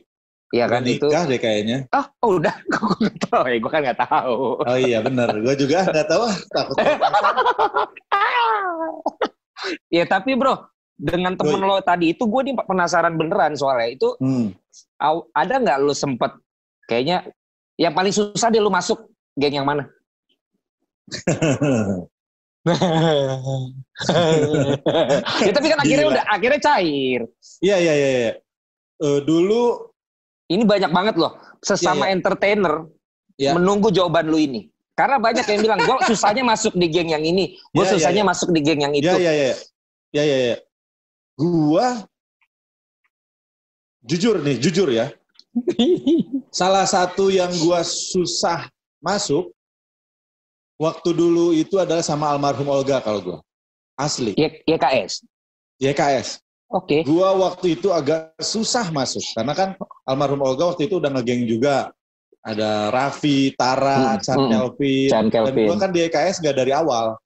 [0.55, 1.07] Iya kan nikah itu.
[1.11, 1.77] Nikah deh kayaknya.
[1.91, 2.55] Oh, oh udah.
[2.71, 3.57] Gue nggak tahu ya.
[3.59, 4.35] Gue kan nggak tahu.
[4.63, 5.29] Oh iya benar.
[5.35, 6.23] Gue juga nggak tahu.
[6.55, 6.75] Takut.
[9.99, 10.55] ya tapi bro,
[10.95, 11.67] dengan temen Ui.
[11.67, 14.55] lo tadi itu gue nih penasaran beneran soalnya itu hmm.
[15.35, 16.31] ada nggak lo sempet
[16.87, 17.27] kayaknya
[17.75, 19.83] yang paling susah deh lo masuk geng yang mana?
[25.45, 26.13] ya, tapi kan akhirnya Gila.
[26.17, 27.21] udah akhirnya cair.
[27.61, 28.09] Iya iya iya.
[28.09, 28.31] Ya.
[28.95, 29.91] Uh, dulu
[30.47, 32.13] ini banyak banget loh sesama ya, ya.
[32.15, 32.73] entertainer
[33.35, 33.51] ya.
[33.53, 34.71] menunggu jawaban lu ini.
[34.95, 38.25] Karena banyak yang bilang gue susahnya masuk di geng yang ini, gue ya, susahnya ya,
[38.25, 38.31] ya.
[38.31, 39.11] masuk di geng yang itu.
[39.11, 39.55] Iya iya iya.
[40.15, 40.57] Ya ya ya
[41.35, 42.07] gua
[44.03, 45.11] jujur nih, jujur ya.
[46.59, 48.67] salah satu yang gua susah
[48.99, 49.51] masuk
[50.75, 53.39] waktu dulu itu adalah sama almarhum Olga kalau gua.
[53.95, 54.35] Asli.
[54.35, 55.23] Y YKS.
[55.79, 56.43] YKS.
[56.71, 56.99] Oke.
[56.99, 57.01] Okay.
[57.07, 59.69] Gua waktu itu agak susah masuk karena kan
[60.03, 61.91] almarhum Olga waktu itu udah ngegeng juga.
[62.45, 65.09] Ada Raffi, Tara, hmm, Chan hmm, Kelvin.
[65.09, 65.65] Chan Kelvin.
[65.65, 67.17] Dan gua kan di YKS gak dari awal.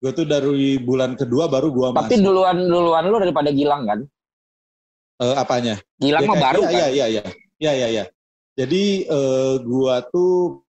[0.00, 2.08] Gue tuh dari bulan kedua baru gue masuk.
[2.08, 4.00] Tapi duluan duluan lu daripada Gilang kan?
[5.20, 5.76] Uh, apanya?
[6.00, 6.72] Gilang mah baru iya, kan?
[6.72, 7.22] Iya iya iya.
[7.60, 8.04] Iya iya iya.
[8.56, 10.64] Jadi uh, gua tuh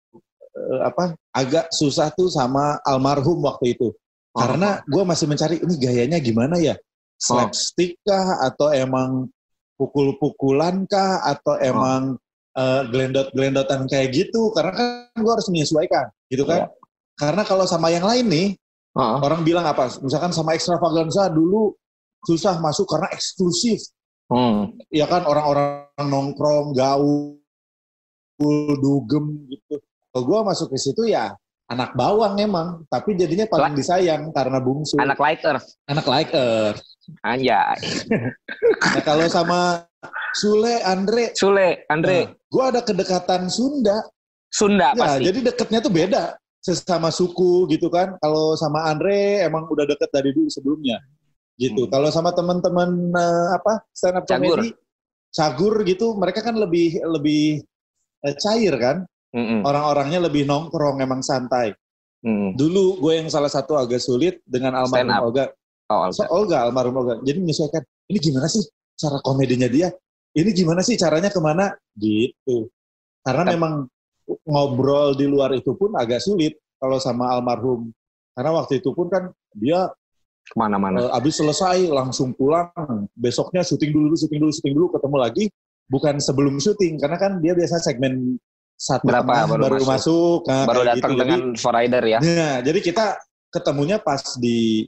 [0.56, 3.92] uh, apa agak susah tuh sama almarhum waktu itu.
[4.32, 4.40] Oh.
[4.40, 6.80] Karena gua masih mencari ini gayanya gimana ya?
[7.20, 9.28] Slapstick kah atau emang
[9.76, 11.60] pukul-pukulan kah atau oh.
[11.60, 12.16] emang
[12.56, 12.60] oh.
[12.60, 14.48] uh, gelendot-gelendotan kayak gitu?
[14.56, 16.64] Karena kan gua harus menyesuaikan, gitu kan?
[16.64, 16.68] Yeah.
[17.20, 18.48] Karena kalau sama yang lain nih,
[18.98, 19.86] uh orang bilang apa?
[20.02, 21.72] Misalkan sama extravaganza dulu
[22.26, 23.78] susah masuk karena eksklusif.
[24.28, 24.76] Hmm.
[24.92, 27.38] Ya kan orang-orang nongkrong, gaul,
[28.82, 29.80] dugem gitu.
[30.12, 31.32] Kalau gue masuk ke situ ya
[31.68, 34.96] anak bawang emang, tapi jadinya paling disayang karena bungsu.
[34.96, 35.60] Anak liker.
[35.84, 36.72] Anak liker.
[37.24, 37.78] Anjay.
[38.96, 39.84] nah kalau sama
[40.32, 41.32] Sule, Andre.
[41.36, 42.18] Sule, Andre.
[42.24, 44.00] Nah, gue ada kedekatan Sunda.
[44.48, 45.24] Sunda ya, pasti.
[45.28, 46.24] Jadi deketnya tuh beda.
[46.58, 48.18] Sesama suku gitu kan.
[48.18, 50.98] Kalau sama Andre emang udah deket dari dulu sebelumnya
[51.58, 51.84] gitu.
[51.84, 51.92] Hmm.
[51.92, 54.72] Kalau sama teman-teman uh, apa stand up comedy,
[55.34, 57.60] cagur gitu, mereka kan lebih lebih
[58.24, 58.96] uh, cair kan.
[59.34, 59.60] Hmm.
[59.60, 61.76] Orang-orangnya lebih nongkrong, emang santai.
[62.24, 62.56] Hmm.
[62.56, 65.52] Dulu gue yang salah satu agak sulit dengan almarhum Olga.
[65.92, 66.16] Oh, Olga.
[66.16, 67.20] So, Olga, almarhum Olga.
[67.20, 68.64] Jadi menyesuaikan, ini gimana sih
[68.96, 69.92] cara komedinya dia?
[70.32, 71.76] Ini gimana sih caranya ke mana?
[71.92, 72.72] Gitu.
[73.20, 73.72] Karena Tapi, memang
[74.44, 77.88] ngobrol di luar itu pun agak sulit kalau sama almarhum.
[78.36, 79.90] Karena waktu itu pun kan dia
[80.48, 81.08] ke mana-mana.
[81.08, 82.70] Uh, abis selesai langsung pulang,
[83.12, 85.44] besoknya syuting dulu, syuting dulu, syuting dulu, ketemu lagi.
[85.88, 88.36] Bukan sebelum syuting, karena kan dia biasa segmen
[88.76, 91.20] satu Berapa baru, baru masuk, masuk nah, baru datang gitu.
[91.24, 92.18] dengan rider ya.
[92.20, 93.06] Nah, jadi kita
[93.50, 94.84] ketemunya pas di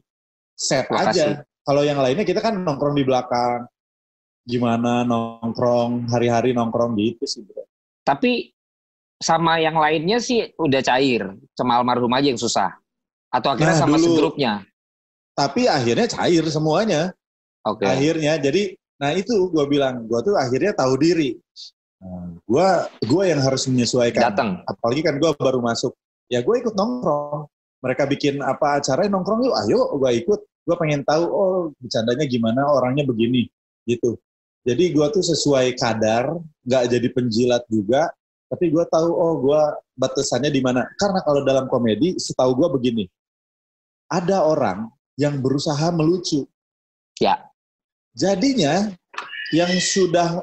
[0.54, 1.08] set Lokasi.
[1.16, 1.26] aja.
[1.40, 3.64] Kalau yang lainnya kita kan nongkrong di belakang,
[4.44, 7.42] gimana nongkrong hari-hari nongkrong gitu sih.
[7.42, 7.64] Bro.
[8.04, 8.52] Tapi
[9.20, 12.72] sama yang lainnya sih udah cair, cuma almarhum aja yang susah.
[13.30, 14.52] Atau akhirnya nah, sama dulu, segrupnya?
[15.40, 17.16] tapi akhirnya cair semuanya.
[17.64, 17.84] Oke.
[17.84, 17.88] Okay.
[17.88, 21.40] Akhirnya jadi nah itu gue bilang gue tuh akhirnya tahu diri.
[22.48, 24.32] gue nah, gue yang harus menyesuaikan.
[24.32, 24.50] Datang.
[24.64, 25.92] Apalagi kan gue baru masuk.
[26.32, 27.48] Ya gue ikut nongkrong.
[27.80, 30.40] Mereka bikin apa acara nongkrong yuk, ayo gue ikut.
[30.64, 33.48] Gue pengen tahu oh bercandanya gimana, orangnya begini
[33.88, 34.16] gitu.
[34.64, 36.36] Jadi gue tuh sesuai kadar,
[36.68, 38.12] nggak jadi penjilat juga.
[38.50, 39.62] Tapi gue tahu oh gue
[39.94, 40.82] batasannya di mana.
[40.98, 43.04] Karena kalau dalam komedi, setahu gue begini.
[44.10, 46.42] Ada orang yang berusaha melucu.
[47.22, 47.46] Ya.
[48.10, 48.90] Jadinya
[49.54, 50.42] yang sudah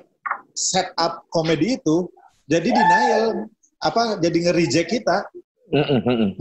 [0.56, 2.08] set up komedi itu
[2.48, 3.52] jadi denial
[3.84, 5.28] apa jadi nge-reject kita.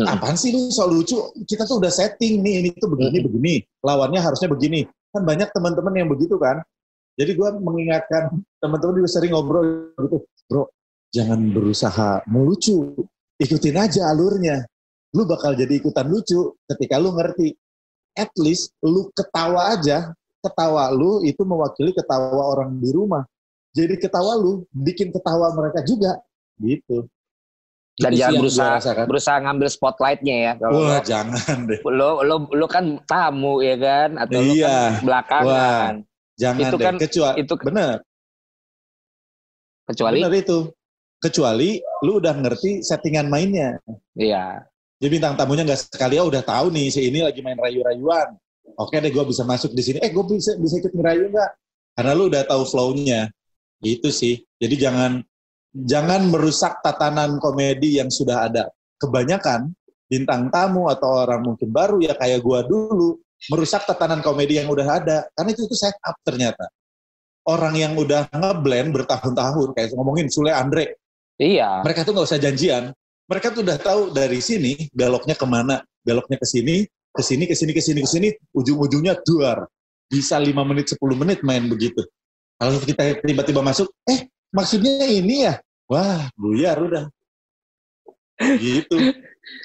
[0.06, 1.18] Apaan sih lu soal lucu?
[1.50, 3.54] Kita tuh udah setting nih ini tuh begini begini.
[3.82, 4.86] Lawannya harusnya begini.
[5.10, 6.62] Kan banyak teman-teman yang begitu kan.
[7.18, 8.28] Jadi gue mengingatkan
[8.62, 10.20] teman-teman juga sering ngobrol gitu,
[10.52, 10.68] bro,
[11.12, 12.94] jangan berusaha melucu,
[13.40, 14.64] ikutin aja alurnya.
[15.14, 17.56] Lu bakal jadi ikutan lucu ketika lu ngerti
[18.16, 20.12] at least lu ketawa aja,
[20.44, 23.24] ketawa lu itu mewakili ketawa orang di rumah.
[23.76, 26.16] Jadi ketawa lu bikin ketawa mereka juga,
[26.60, 27.04] gitu.
[27.96, 28.76] Dan itu jangan berusaha
[29.08, 30.52] berusaha ngambil spotlightnya ya.
[30.60, 31.80] Kalau Wah, lo, jangan deh.
[31.88, 34.52] Lo lo lo kan tamu ya kan atau iya.
[34.52, 35.92] lo kan belakangan.
[36.04, 36.84] Wah, jangan itu deh.
[36.84, 37.96] kan kecuali itu benar.
[39.88, 40.58] Kecuali benar itu.
[41.16, 43.80] Kecuali lu udah ngerti settingan mainnya.
[44.12, 44.64] Iya.
[44.96, 48.32] Jadi bintang tamunya nggak sekali, oh udah tahu nih si ini lagi main rayu-rayuan.
[48.80, 49.98] Oke deh, gue bisa masuk di sini.
[50.00, 51.50] Eh, gue bisa bisa ikut ngerayu nggak?
[51.96, 53.28] Karena lu udah tahu flow-nya.
[53.80, 54.40] Itu sih.
[54.56, 55.20] Jadi jangan
[55.72, 58.68] jangan merusak tatanan komedi yang sudah ada.
[58.96, 59.72] Kebanyakan
[60.08, 63.20] bintang tamu atau orang mungkin baru ya kayak gue dulu
[63.52, 65.18] merusak tatanan komedi yang udah ada.
[65.36, 66.68] Karena itu itu set up ternyata.
[67.46, 70.96] Orang yang udah ngeblend bertahun-tahun kayak ngomongin Sule Andre.
[71.36, 71.84] Iya.
[71.84, 72.96] Mereka tuh nggak usah janjian
[73.26, 77.54] mereka tuh udah tahu dari sini beloknya ke mana, beloknya ke sini, ke sini, ke
[77.58, 79.66] sini, ke sini, ke sini, ujung-ujungnya duar.
[80.06, 82.06] Bisa 5 menit, 10 menit main begitu.
[82.56, 85.58] Kalau kita tiba-tiba masuk, eh maksudnya ini ya?
[85.90, 87.04] Wah, buyar udah.
[88.38, 88.94] Gitu.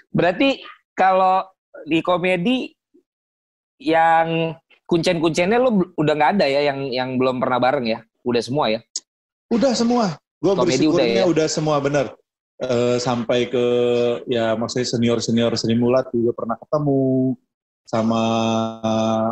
[0.09, 0.65] Berarti
[0.97, 1.45] kalau
[1.85, 2.73] di komedi
[3.77, 4.57] yang
[4.89, 7.99] kuncen-kuncennya lo udah nggak ada ya yang yang belum pernah bareng ya?
[8.25, 8.81] Udah semua ya?
[9.53, 10.17] Udah semua.
[10.41, 11.29] Gue bersyukurnya udah, ya?
[11.29, 12.17] udah semua bener
[12.61, 13.65] uh, sampai ke
[14.29, 17.37] ya maksudnya senior senior Sri Mulat juga pernah ketemu
[17.85, 18.23] sama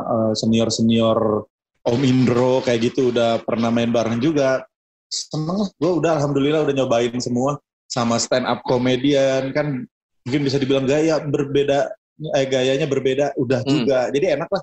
[0.03, 1.47] uh, eh, senior senior
[1.79, 4.61] Om Indro kayak gitu udah pernah main bareng juga.
[5.09, 7.57] Seneng lah gue udah alhamdulillah udah nyobain semua
[7.89, 9.87] sama stand up komedian kan
[10.21, 11.89] mungkin bisa dibilang gaya berbeda
[12.37, 13.69] eh gayanya berbeda udah hmm.
[13.71, 13.99] juga.
[14.13, 14.61] Jadi enak lah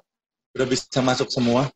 [0.55, 1.67] udah bisa masuk semua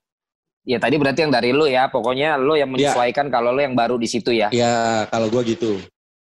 [0.69, 2.93] Ya tadi berarti yang dari lu ya, pokoknya lu yang ya.
[2.93, 3.33] menyesuaikan ya.
[3.33, 4.53] kalau lu yang baru di situ ya.
[4.53, 5.81] Ya, kalau gua gitu.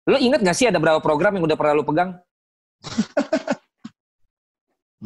[0.04, 2.18] Lo inget gak sih ada berapa program yang udah pernah lo pegang?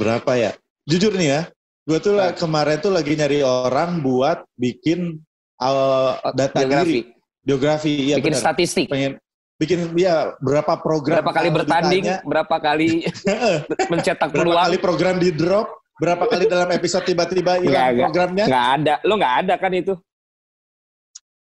[0.00, 0.50] berapa ya?
[0.88, 1.40] Jujur nih ya,
[1.84, 2.32] gue tuh nah.
[2.32, 5.20] kemarin tuh lagi nyari orang buat bikin
[5.60, 6.88] uh, data biografi.
[6.88, 7.00] diri.
[7.44, 8.44] Biografi, iya Bikin bener.
[8.44, 8.86] statistik.
[8.88, 9.20] Pengen,
[9.58, 13.10] bikin ya berapa program berapa kali bertanding ditanya, berapa kali
[13.90, 18.66] mencetak peluang berapa kali program di drop berapa kali dalam episode tiba-tiba hilang programnya nggak
[18.78, 19.94] ada lo nggak ada kan itu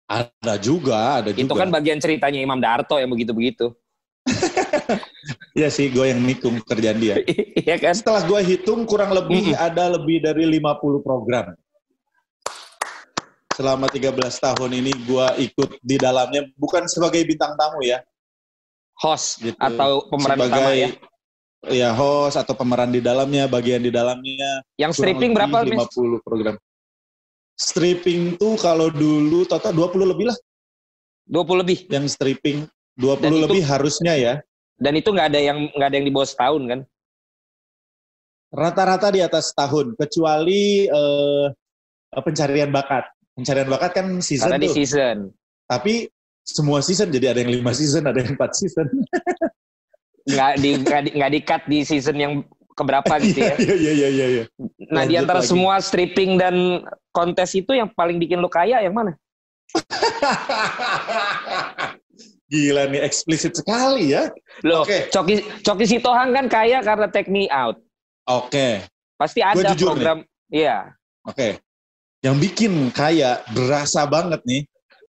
[0.06, 3.74] ada juga ada itu juga itu kan bagian ceritanya Imam Darto yang begitu-begitu
[5.54, 7.22] Iya sih, gue yang hitung kerjaan dia.
[7.64, 7.94] Iya kan?
[7.96, 9.68] Setelah gue hitung, kurang lebih mm -hmm.
[9.72, 11.56] ada lebih dari 50 program.
[13.54, 18.02] Selama 13 tahun ini gue ikut di dalamnya, bukan sebagai bintang tamu ya.
[19.00, 19.56] Host gitu.
[19.56, 20.88] atau pemeran sebagai, utama ya?
[21.72, 24.60] Ya, host atau pemeran di dalamnya, bagian di dalamnya.
[24.76, 26.20] Yang stripping berapa, 50 mis?
[26.20, 26.56] program.
[27.54, 30.38] Stripping tuh kalau dulu total 20 lebih lah.
[31.30, 31.78] 20 lebih?
[31.88, 32.68] Yang stripping
[33.00, 34.34] 20 Dan lebih itu, harusnya ya.
[34.76, 36.80] Dan itu nggak ada yang nggak ada yang di bawah setahun kan?
[38.54, 41.50] Rata-rata di atas tahun, kecuali uh,
[42.22, 43.08] pencarian bakat.
[43.34, 44.64] Pencarian bakat kan season Karena tuh.
[44.66, 45.16] di season.
[45.66, 45.94] Tapi
[46.44, 48.86] semua season jadi ada yang lima season, ada yang empat season.
[50.24, 52.32] nggak di nggak di, nggak di cut di season yang
[52.74, 53.56] keberapa gitu ya?
[53.56, 54.26] Iya iya iya iya.
[54.28, 54.44] iya.
[54.90, 55.48] Nah Lanjut di antara lagi.
[55.48, 56.84] semua stripping dan
[57.14, 59.14] kontes itu yang paling bikin lo kaya yang mana?
[62.52, 64.30] Gila nih eksplisit sekali ya.
[64.62, 65.08] Loh, okay.
[65.10, 67.80] Coki Coki Sitohang kan kaya karena take me out.
[68.28, 68.52] Oke.
[68.52, 68.72] Okay.
[69.16, 70.22] Pasti ada program.
[70.52, 70.92] Iya.
[71.24, 71.34] Oke.
[71.34, 71.52] Okay.
[72.20, 74.62] Yang bikin kaya berasa banget nih.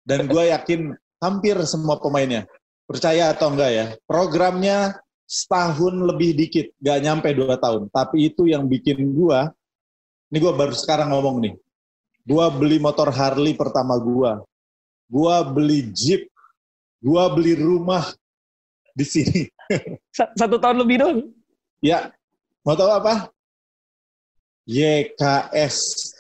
[0.03, 2.47] Dan gue yakin hampir semua pemainnya.
[2.93, 3.87] Percaya atau enggak ya.
[4.05, 6.77] Programnya setahun lebih dikit.
[6.77, 7.89] Gak nyampe dua tahun.
[7.89, 9.41] Tapi itu yang bikin gue.
[10.33, 11.55] Ini gue baru sekarang ngomong nih.
[12.23, 14.45] Gue beli motor Harley pertama gue.
[15.09, 16.33] Gue beli Jeep
[17.03, 18.07] gua beli rumah
[18.95, 19.43] di sini.
[20.39, 21.17] Satu tahun lebih dong.
[21.83, 22.15] Ya,
[22.63, 23.27] mau tahu apa?
[24.71, 26.12] YKS.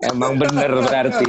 [0.00, 1.26] Emang bener berarti.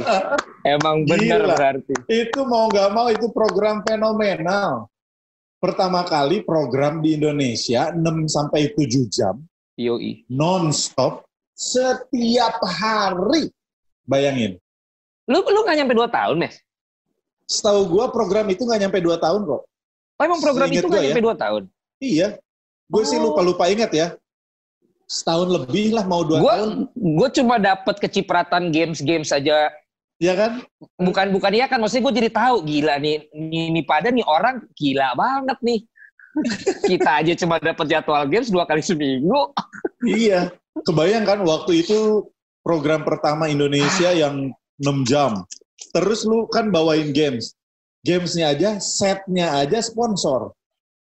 [0.64, 1.54] Emang bener Gila.
[1.54, 1.94] berarti.
[2.08, 4.88] Itu mau nggak mau itu program fenomenal.
[5.60, 9.36] Pertama kali program di Indonesia 6 sampai 7 jam.
[9.76, 10.24] Yoi.
[10.32, 13.52] Non-stop setiap hari.
[14.08, 14.58] Bayangin.
[15.30, 16.56] Lu lu nggak nyampe 2 tahun, Mes?
[17.52, 19.62] setahu gue program itu nggak nyampe dua tahun kok.
[20.16, 21.26] Oh emang program Seinget itu nggak nyampe ya.
[21.26, 21.62] dua tahun?
[22.00, 22.28] Iya.
[22.88, 23.08] Gue oh.
[23.08, 24.06] sih lupa-lupa ingat ya.
[25.12, 26.70] Setahun lebih lah mau dua gua, tahun.
[26.96, 29.68] Gue cuma dapat kecipratan games-games saja.
[30.16, 30.52] Iya kan?
[30.96, 35.12] Bukan bukan iya kan, maksudnya gue jadi tahu gila nih, ini pada nih orang gila
[35.12, 35.80] banget nih.
[36.88, 39.52] Kita aja cuma dapat jadwal games dua kali seminggu.
[40.08, 40.48] iya,
[40.88, 42.24] kebayang kan waktu itu
[42.64, 45.44] program pertama Indonesia yang 6 jam.
[45.92, 47.52] Terus lu kan bawain games.
[48.02, 50.54] Gamesnya aja, setnya aja sponsor.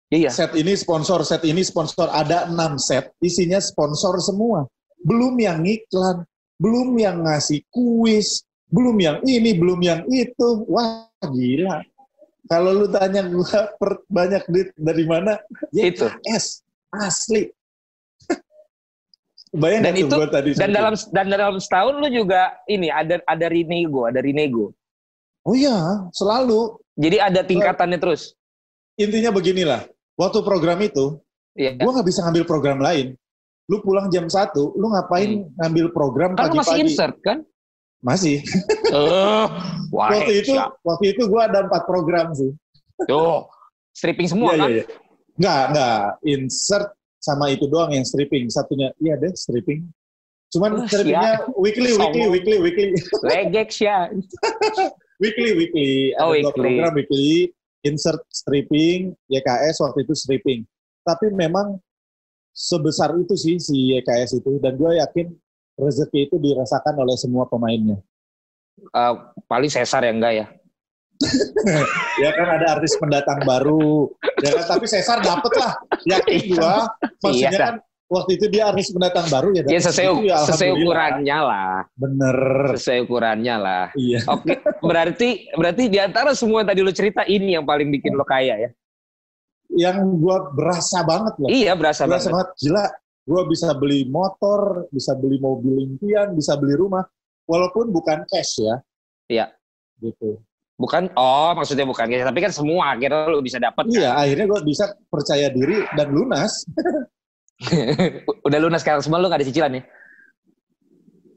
[0.06, 0.30] Iya.
[0.30, 2.06] Set ini sponsor, set ini sponsor.
[2.06, 4.62] Ada enam set, isinya sponsor semua.
[5.02, 6.22] Belum yang iklan,
[6.62, 10.62] belum yang ngasih kuis, belum yang ini, belum yang itu.
[10.70, 11.82] Wah, gila.
[12.46, 15.42] Kalau lu tanya gua per, banyak duit dari mana?
[15.74, 16.06] Ya itu.
[16.30, 16.62] S
[16.94, 17.50] asli.
[19.60, 24.06] Bayang dan itu tadi dan dalam dan dalam setahun lu juga ini ada ada renego,
[24.06, 24.70] ada renego.
[25.42, 26.78] Oh iya, selalu.
[26.94, 28.34] Jadi ada tingkatannya terus.
[28.96, 31.20] Intinya beginilah, waktu program itu,
[31.54, 31.76] yeah.
[31.76, 33.14] gue nggak bisa ngambil program lain.
[33.66, 35.58] Lu pulang jam satu, lu ngapain hmm.
[35.60, 36.56] ngambil program pagi-pagi?
[36.56, 37.38] Kan masih insert kan?
[38.02, 38.36] Masih.
[38.86, 39.50] Uh,
[39.90, 40.78] waktu itu, siap.
[40.86, 42.54] waktu itu gue ada empat program sih.
[43.10, 43.44] Tuh,
[43.90, 44.70] stripping semua yeah, kan?
[44.70, 44.86] Yeah, yeah.
[45.36, 46.00] Nggak, nggak.
[46.22, 46.86] Insert
[47.18, 48.46] sama itu doang yang stripping.
[48.46, 49.90] Satunya, iya deh stripping.
[50.54, 52.88] Cuman oh, strippingnya weekly, weekly, weekly, weekly.
[53.26, 54.06] Legex ya.
[55.18, 56.14] weekly, weekly.
[56.22, 56.54] Oh, Ada weekly.
[56.54, 57.28] program weekly,
[57.84, 60.60] insert stripping, YKS waktu itu stripping.
[61.02, 61.76] Tapi memang
[62.54, 64.56] sebesar itu sih si YKS itu.
[64.62, 65.28] Dan gue yakin
[65.76, 68.00] rezeki itu dirasakan oleh semua pemainnya.
[68.92, 70.46] Uh, paling Cesar ya enggak ya?
[72.22, 74.12] ya kan ada artis pendatang baru.
[74.44, 75.72] Ya kan tapi Cesar dapet lah.
[76.04, 76.92] Yakin gua.
[77.24, 77.74] Maksudnya iya, kan
[78.06, 79.62] waktu itu dia artis pendatang baru ya.
[79.66, 81.74] Ya sesuai, ya, sesuai ukurannya lah.
[81.98, 82.38] Bener.
[82.78, 83.84] Sesuai ukurannya lah.
[83.98, 84.20] Iya.
[84.30, 88.22] Oke, berarti berarti di antara semua yang tadi lo cerita ini yang paling bikin lo
[88.22, 88.70] kaya ya?
[89.74, 91.48] Yang gua berasa banget loh.
[91.50, 92.48] Iya berasa, berasa banget.
[92.54, 92.62] banget.
[92.62, 92.84] Gila,
[93.26, 94.60] gua bisa beli motor,
[94.94, 97.02] bisa beli mobil impian, bisa beli rumah,
[97.50, 98.76] walaupun bukan cash ya.
[99.26, 99.46] Iya.
[99.98, 100.38] Gitu.
[100.76, 103.88] Bukan, oh maksudnya bukan cash, tapi kan semua akhirnya lu bisa dapat.
[103.90, 104.22] Iya, kan?
[104.22, 106.62] akhirnya gue bisa percaya diri dan lunas.
[108.46, 109.82] Udah lunas sekarang semua lu gak ada cicilan ya?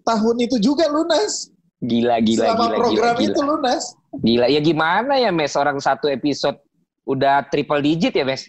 [0.04, 1.54] Tahun itu juga lunas.
[1.80, 2.76] Gila, gila, Selama gila.
[2.76, 3.84] program gila, itu lunas.
[4.20, 6.60] Gila, ya gimana ya mes orang satu episode
[7.08, 8.44] udah triple digit ya mes?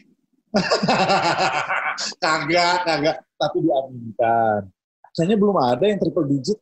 [2.22, 3.16] kagak, kagak.
[3.38, 4.66] Tapi diaminkan.
[5.14, 6.58] Kayaknya belum ada yang triple digit.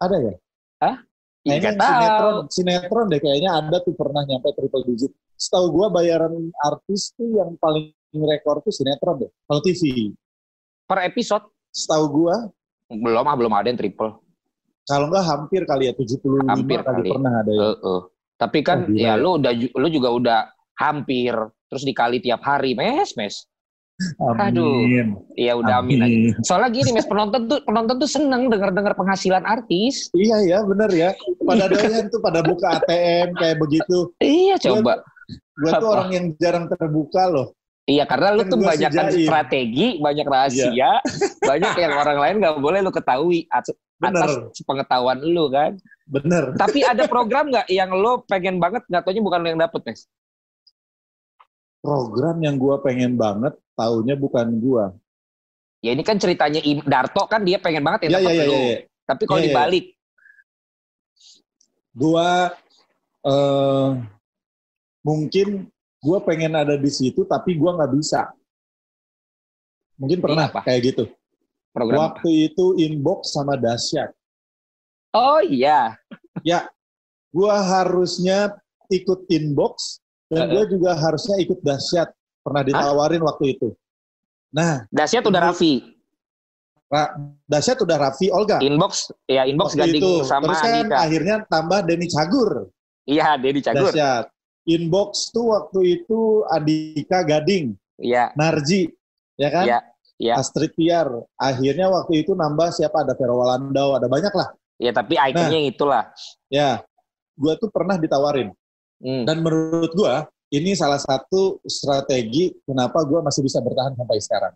[0.00, 0.34] Ada ya?
[0.80, 0.96] Hah?
[1.42, 5.12] Kayaknya sinetron, sinetron deh kayaknya ada tuh pernah nyampe triple digit.
[5.34, 9.30] Setahu gua bayaran artis tuh yang paling rekor tuh sinetron deh.
[9.44, 10.14] Kalau TV.
[10.92, 11.44] Per episode?
[11.72, 12.36] Setahu gua.
[12.92, 14.12] Belum ah, belum ada yang triple.
[14.84, 17.62] Kalau enggak hampir kali ya 75 hampir kali, kali pernah ada ya.
[17.64, 18.00] Uh, uh.
[18.36, 20.38] Tapi kan oh, ya lu udah lu juga udah
[20.76, 21.32] hampir
[21.70, 23.48] terus dikali tiap hari mes mes
[24.18, 24.40] Amin.
[24.50, 24.82] Aduh.
[25.38, 26.00] Iya udah amin.
[26.02, 26.42] amin aja.
[26.42, 30.10] Soalnya gini Mas, penonton tuh penonton tuh seneng dengar-dengar penghasilan artis.
[30.16, 31.10] Iya ya, bener ya.
[31.44, 34.10] Pada doyan tuh pada buka ATM kayak begitu.
[34.18, 35.06] Iya, coba.
[35.54, 37.54] Gue tuh orang yang jarang terbuka loh.
[37.82, 40.92] Iya, karena lu kan tuh banyak kan strategi, banyak rahasia, iya.
[41.50, 45.74] banyak yang orang lain nggak boleh lu ketahui atas, atas pengetahuan lu kan.
[46.06, 46.54] Bener.
[46.54, 50.06] Tapi ada program nggak yang lo pengen banget, nggak taunya bukan lo yang dapet, Mas?
[51.82, 54.94] Program yang gue pengen banget, taunya bukan gua.
[55.82, 58.78] Ya ini kan ceritanya Darto kan dia pengen banget ya, ya, ya, ya, ya.
[59.02, 59.84] Tapi kalau ya, dibalik.
[59.90, 59.98] Ya.
[61.98, 62.54] Gua
[63.26, 63.98] uh,
[65.02, 65.71] mungkin
[66.02, 68.28] gua pengen ada di situ tapi gua nggak bisa.
[69.96, 70.66] Mungkin pernah apa?
[70.66, 71.04] kayak gitu.
[71.72, 72.46] Program Waktu apa?
[72.52, 74.10] itu inbox sama dahsyat.
[75.14, 75.94] Oh iya.
[76.42, 76.66] Ya,
[77.30, 78.58] gua harusnya
[78.90, 80.52] ikut inbox dan uh -uh.
[80.64, 82.08] gue juga harusnya ikut dahsyat
[82.42, 83.28] Pernah ditawarin Hah?
[83.32, 83.68] waktu itu.
[84.52, 85.94] Nah, Dasyat udah Raffi.
[86.90, 87.16] Ra,
[87.48, 88.60] Dasyat udah Raffi Olga.
[88.60, 90.26] Inbox, ya inbox waktu itu.
[90.26, 90.96] sama Terus kan Andika.
[91.00, 92.68] akhirnya tambah Denny Cagur.
[93.08, 93.88] Iya, Denny Cagur.
[93.94, 94.28] Dasyat.
[94.66, 97.74] Inbox tuh waktu itu Andika Gading.
[97.98, 98.30] Iya.
[98.38, 98.90] Narji,
[99.38, 99.66] ya kan?
[99.66, 99.78] Iya.
[100.22, 100.38] Ya.
[100.38, 101.10] Astrid Tiar.
[101.34, 103.02] Akhirnya waktu itu nambah siapa?
[103.02, 104.54] Ada Vero Walandau, ada banyak lah.
[104.78, 106.04] Ya, tapi ikonnya nah, itulah.
[106.46, 106.70] Ya,
[107.34, 108.54] gue tuh pernah ditawarin.
[109.02, 109.26] Hmm.
[109.26, 110.14] Dan menurut gue,
[110.54, 114.54] ini salah satu strategi kenapa gue masih bisa bertahan sampai sekarang.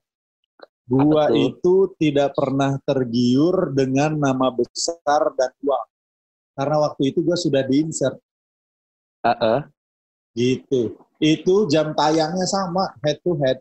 [0.86, 5.88] Gue itu tidak pernah tergiur dengan nama besar dan uang.
[6.54, 8.14] Karena waktu itu gue sudah diinsert.
[9.26, 9.60] Uh -uh.
[10.36, 11.00] Gitu.
[11.16, 13.56] Itu jam tayangnya sama, head to head.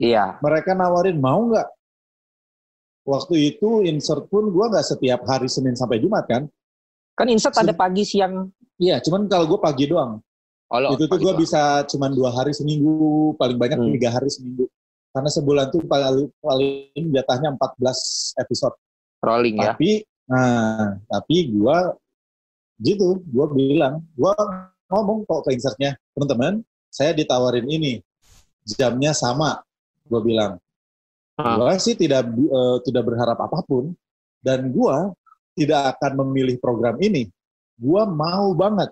[0.00, 0.40] Iya.
[0.40, 1.68] Mereka nawarin, mau nggak?
[3.06, 6.48] Waktu itu insert pun gue nggak setiap hari Senin sampai Jumat kan.
[7.14, 8.48] Kan insert ada pagi, siang.
[8.80, 10.20] Iya, cuman kalau gue pagi doang.
[10.66, 13.92] Oh, itu tuh gue bisa cuma dua hari seminggu, paling banyak hmm.
[13.94, 14.66] tiga hari seminggu.
[15.14, 18.74] Karena sebulan tuh paling paling jatahnya 14 episode.
[19.22, 19.72] Rolling ya.
[19.72, 21.78] Tapi, nah, tapi gue
[22.82, 24.32] gitu, gue bilang, gue
[24.90, 28.00] ngomong kok ke insertnya, teman-teman, saya ditawarin ini,
[28.66, 29.62] jamnya sama,
[30.06, 30.58] gue bilang.
[31.36, 31.60] Hmm.
[31.60, 33.92] Gue sih tidak uh, tidak berharap apa pun,
[34.40, 34.96] dan gue
[35.58, 37.28] tidak akan memilih program ini.
[37.76, 38.88] Gue mau banget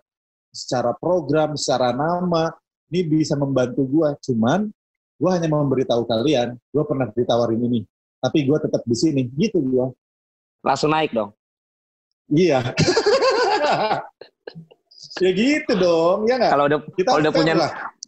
[0.53, 2.53] secara program, secara nama,
[2.93, 4.09] ini bisa membantu gue.
[4.31, 4.69] Cuman
[5.17, 7.81] gue hanya memberitahu kalian, gue pernah ditawarin ini,
[8.21, 9.23] tapi gue tetap di sini.
[9.33, 9.87] Gitu gue.
[10.61, 11.33] Langsung naik dong.
[12.29, 12.61] Iya.
[15.23, 16.51] ya gitu dong, ya nggak?
[16.51, 17.55] Kalau udah kalau udah punya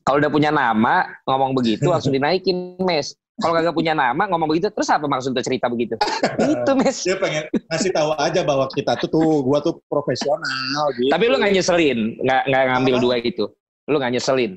[0.06, 3.14] kalau udah punya nama ngomong begitu langsung dinaikin mes.
[3.36, 5.92] Kalau kagak punya nama ngomong begitu, terus apa maksud cerita begitu?
[6.40, 6.96] itu mes.
[7.04, 10.88] Dia pengen ngasih tahu aja bahwa kita tuh tuh gua tuh profesional.
[10.96, 11.12] Gitu.
[11.12, 13.44] Tapi lu nggak nyeselin, nggak nggak ngambil dua itu.
[13.92, 14.56] Lu nggak nyeselin?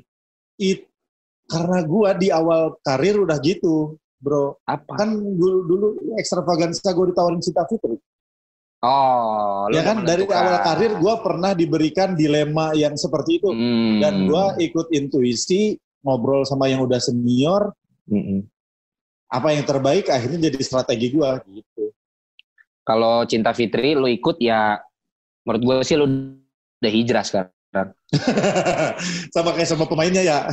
[0.64, 0.88] It,
[1.52, 4.56] karena gua di awal karir udah gitu, bro.
[4.64, 4.96] Apa?
[4.96, 8.00] Kan dulu, dulu ekstravaganza gua ditawarin Cinta Fitri.
[8.80, 14.00] Oh, ya kan dari awal karir gue pernah diberikan dilema yang seperti itu hmm.
[14.00, 17.76] dan gue ikut intuisi ngobrol sama yang udah senior.
[18.08, 18.48] Hmm
[19.30, 21.94] apa yang terbaik akhirnya jadi strategi gue gitu.
[22.82, 24.82] Kalau Cinta Fitri lu ikut ya
[25.46, 26.10] menurut gue sih lu
[26.82, 27.54] udah hijrah sekarang.
[29.34, 30.50] sama kayak sama pemainnya ya.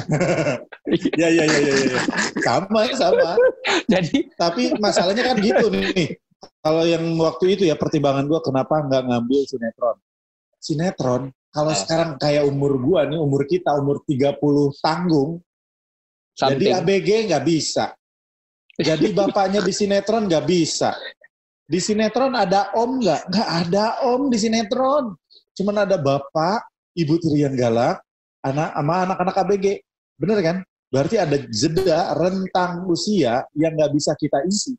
[1.16, 2.00] ya, ya, ya, ya, ya.
[2.44, 3.40] Sama, sama.
[3.92, 6.12] Jadi, tapi masalahnya kan gitu nih.
[6.60, 9.96] Kalau yang waktu itu ya pertimbangan gue kenapa nggak ngambil sinetron.
[10.58, 11.22] Sinetron,
[11.54, 11.78] kalau eh.
[11.78, 14.36] sekarang kayak umur gue nih, umur kita, umur 30
[14.82, 15.40] tanggung,
[16.36, 16.52] Something.
[16.52, 17.96] jadi ABG nggak bisa.
[18.76, 20.92] Jadi bapaknya di sinetron nggak bisa.
[21.66, 23.32] Di sinetron ada om nggak?
[23.32, 25.16] Nggak ada om di sinetron.
[25.56, 28.04] Cuman ada bapak, ibu Tirian Galak,
[28.44, 29.66] anak sama anak-anak ABG.
[30.20, 30.56] Bener kan?
[30.92, 34.76] Berarti ada jeda rentang usia yang nggak bisa kita isi.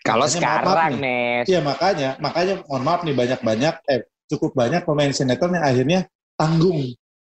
[0.00, 1.44] Kalau sekarang, nih.
[1.44, 4.00] Iya makanya, makanya mohon maaf nih banyak-banyak, eh
[4.32, 6.00] cukup banyak pemain sinetron yang akhirnya
[6.40, 6.88] tanggung.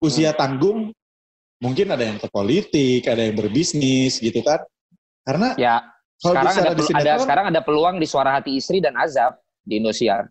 [0.02, 0.38] Usia hmm.
[0.38, 0.80] tanggung,
[1.62, 4.62] mungkin ada yang ke politik, ada yang berbisnis gitu kan.
[5.26, 5.82] Karena ya
[6.22, 10.30] sekarang ada, ada sekarang ada peluang di suara hati istri dan azab di Indosiar.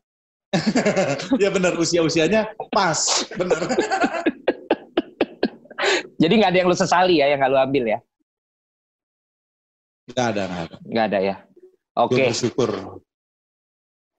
[1.43, 3.59] ya benar usia-usianya pas, benar.
[6.21, 7.99] Jadi nggak ada yang lu sesali ya yang nggak lu ambil ya?
[10.11, 10.77] Nggak ada, nggak ada.
[10.85, 11.37] Nggak ada ya.
[11.99, 12.15] Oke.
[12.15, 12.27] Okay.
[12.31, 12.71] Bersyukur.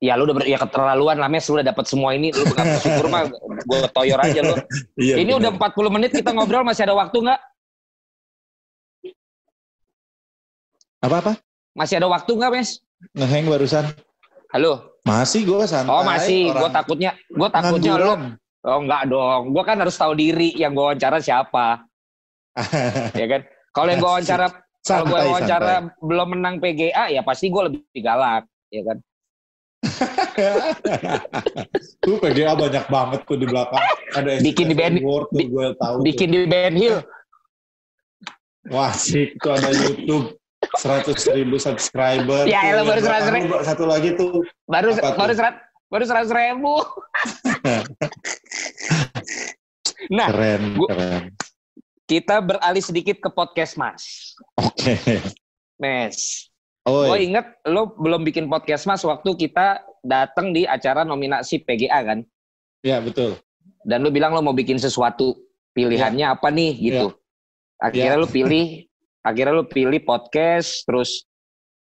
[0.02, 2.66] Ya lu udah ber, ya keterlaluan lah mes, lu udah dapat semua ini, lu bukan
[2.66, 4.56] bersyukur mah gue toyor aja lu.
[4.98, 5.54] iya, ini bener.
[5.54, 7.40] udah 40 menit kita ngobrol, masih ada waktu nggak?
[11.06, 11.38] Apa-apa?
[11.78, 12.82] Masih ada waktu nggak mes?
[13.14, 13.94] Ngeheng barusan.
[14.50, 14.98] Halo?
[15.06, 15.94] Masih gue santai.
[15.94, 18.14] Oh masih, gue takutnya, gue takutnya lu.
[18.62, 21.86] Oh enggak dong, gue kan harus tahu diri yang gue wawancara siapa.
[23.22, 23.42] ya kan?
[23.70, 24.50] Kalau yang gue wawancara,
[24.82, 26.02] kalau gue wawancara santai.
[26.02, 28.98] belum menang PGA, ya pasti gue lebih galak, ya kan?
[32.06, 33.86] tuh PGA banyak banget tuh di belakang.
[34.18, 36.34] Ada bikin di band, tuh, di, gue tahu bikin tuh.
[36.34, 36.98] di band Hill.
[38.70, 40.38] Wah sih, kok ada YouTube
[40.78, 42.46] seratus ribu subscriber.
[42.46, 43.54] Ya, elah, baru seratus ribu.
[43.66, 44.46] Satu lagi tuh.
[44.70, 45.62] Baru baru seratus
[45.92, 46.74] baru seratus ribu.
[50.18, 51.24] nah, keren, gua, keren.
[52.12, 54.36] Kita beralih sedikit ke podcast Mas.
[54.60, 55.00] Oke.
[55.00, 55.24] Okay.
[55.80, 56.52] Mes,
[56.84, 62.02] Oh, gue inget lo belum bikin podcast mas waktu kita datang di acara nominasi PGA
[62.02, 62.20] kan?
[62.82, 63.38] Iya betul.
[63.86, 65.38] Dan lo bilang lo mau bikin sesuatu,
[65.78, 66.34] pilihannya ya.
[66.34, 67.14] apa nih gitu?
[67.14, 67.86] Ya.
[67.86, 68.22] Akhirnya ya.
[68.22, 68.66] lo pilih,
[69.30, 71.30] akhirnya lo pilih podcast, terus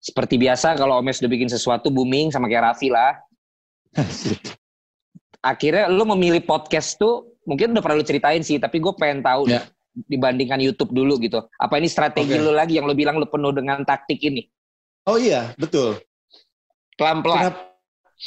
[0.05, 3.17] seperti biasa kalau Omes udah bikin sesuatu booming sama kayak Raffi lah.
[5.41, 9.49] akhirnya lo memilih podcast tuh mungkin udah pernah lo ceritain sih, tapi gue pengen tahu
[9.49, 9.65] ya.
[9.95, 11.47] Dibandingkan YouTube dulu gitu.
[11.57, 12.43] Apa ini strategi okay.
[12.43, 14.43] lo lagi yang lo bilang lo penuh dengan taktik ini?
[15.07, 16.03] Oh iya, betul.
[16.99, 17.55] Pelan-pelan.
[17.55, 17.61] Kenapa,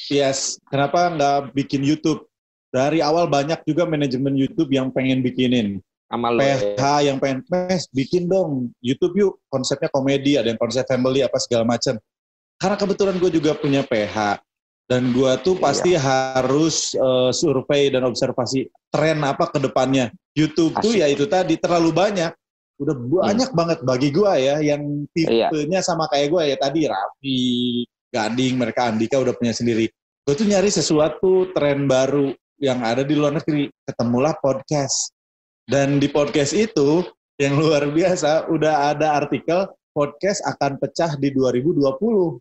[0.08, 2.24] yes, kenapa nggak bikin YouTube?
[2.72, 5.80] Dari awal banyak juga manajemen YouTube yang pengen bikinin.
[6.08, 7.12] Amal PH ya.
[7.12, 11.68] yang pengen, Mes, bikin dong YouTube yuk, konsepnya komedi, ada yang konsep family, apa segala
[11.68, 12.00] macam.
[12.56, 14.40] Karena kebetulan gue juga punya PH,
[14.88, 15.64] dan gue tuh iya.
[15.64, 16.02] pasti iya.
[16.02, 20.10] harus uh, survei dan observasi tren apa ke depannya.
[20.32, 20.84] YouTube Asik.
[20.84, 22.32] tuh ya itu tadi terlalu banyak
[22.78, 23.58] udah banyak hmm.
[23.58, 24.82] banget bagi gue ya yang
[25.18, 25.50] iya.
[25.50, 25.86] tipenya iya.
[25.86, 27.42] sama kayak gue ya tadi Raffi,
[28.14, 29.90] Gading, mereka Andika udah punya sendiri.
[30.24, 32.32] Gue tuh nyari sesuatu tren baru
[32.62, 33.72] yang ada di luar negeri.
[33.82, 35.10] Ketemulah podcast.
[35.68, 37.04] Dan di podcast itu
[37.42, 42.38] yang luar biasa udah ada artikel podcast akan pecah di 2020.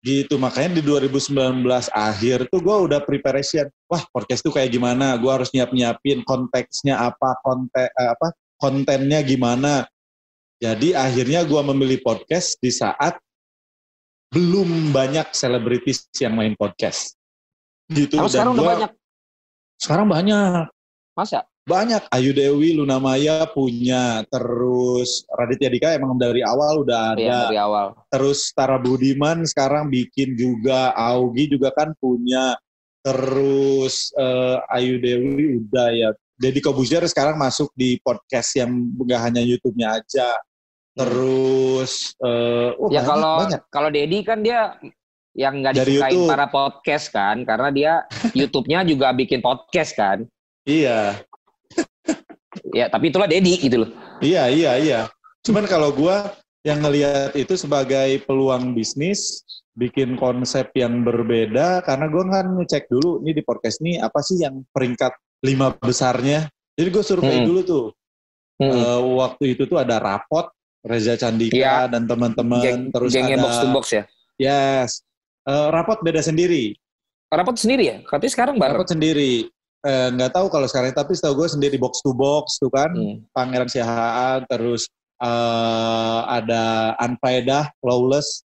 [0.00, 1.60] Gitu, makanya di 2019
[1.92, 3.68] akhir tuh gue udah preparation.
[3.84, 5.12] Wah, podcast tuh kayak gimana?
[5.20, 9.84] Gue harus nyiap-nyiapin konteksnya apa, konten eh, apa kontennya gimana.
[10.56, 13.20] Jadi akhirnya gue memilih podcast di saat
[14.32, 17.18] belum banyak selebritis yang main podcast.
[17.90, 18.16] Gitu.
[18.30, 18.90] Sekarang gua, udah banyak.
[19.76, 20.64] Sekarang banyak.
[21.18, 21.49] Masa?
[21.68, 22.08] Banyak.
[22.12, 24.24] Ayu Dewi, Luna Maya punya.
[24.28, 27.20] Terus Raditya Dika emang dari awal udah iya, ada.
[27.20, 27.86] Iya, dari awal.
[28.08, 30.92] Terus Tara Budiman sekarang bikin juga.
[30.96, 32.56] Augie juga kan punya.
[33.00, 39.44] Terus uh, Ayu Dewi udah ya Deddy Kobuzier sekarang masuk di podcast yang nggak hanya
[39.44, 40.32] YouTube-nya aja.
[40.96, 44.76] Terus uh, oh, ya kalau kalau Deddy kan dia
[45.36, 47.92] yang nggak disukai para podcast kan karena dia
[48.38, 50.24] YouTube-nya juga bikin podcast kan.
[50.64, 51.20] Iya.
[52.74, 53.90] Ya, tapi itulah Deddy gitu loh.
[54.20, 55.00] Iya, iya, iya.
[55.42, 59.44] Cuman kalau gua yang ngelihat itu sebagai peluang bisnis,
[59.80, 64.42] bikin konsep yang berbeda karena gue kan ngecek dulu ini di podcast ini apa sih
[64.42, 65.14] yang peringkat
[65.46, 66.52] lima besarnya.
[66.76, 67.46] Jadi gue survei hmm.
[67.48, 67.86] dulu tuh.
[68.60, 68.76] Hmm.
[68.76, 70.52] Uh, waktu itu tuh ada rapot
[70.84, 71.88] Reza Candika ya.
[71.88, 74.04] dan teman-teman Geng, terus ada box to box ya.
[74.36, 75.00] Yes.
[75.48, 76.76] Uh, rapot beda sendiri.
[77.32, 77.96] Rapot sendiri ya?
[78.04, 78.76] Tapi sekarang bareng.
[78.76, 79.48] Rapot sendiri.
[79.80, 82.92] Eh, nggak uh, tahu kalau sekarang tapi setahu gue sendiri box to box tuh kan
[82.92, 83.24] hmm.
[83.32, 84.92] Pangeran Siahaan terus
[85.24, 88.44] uh, ada Anfaedah Lawless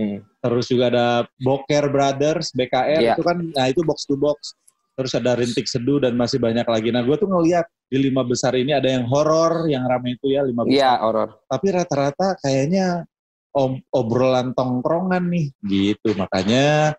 [0.00, 0.24] hmm.
[0.40, 1.06] terus juga ada
[1.44, 3.12] Boker Brothers BKR yeah.
[3.12, 4.56] itu kan nah itu box to box
[4.96, 6.92] terus ada rintik seduh dan masih banyak lagi.
[6.92, 10.44] Nah, gue tuh ngeliat di lima besar ini ada yang horor, yang rame itu ya
[10.44, 10.76] lima besar.
[10.76, 11.28] Iya, horor.
[11.48, 13.08] Tapi rata-rata kayaknya
[13.56, 16.12] om, obrolan tongkrongan nih, gitu.
[16.12, 16.92] Makanya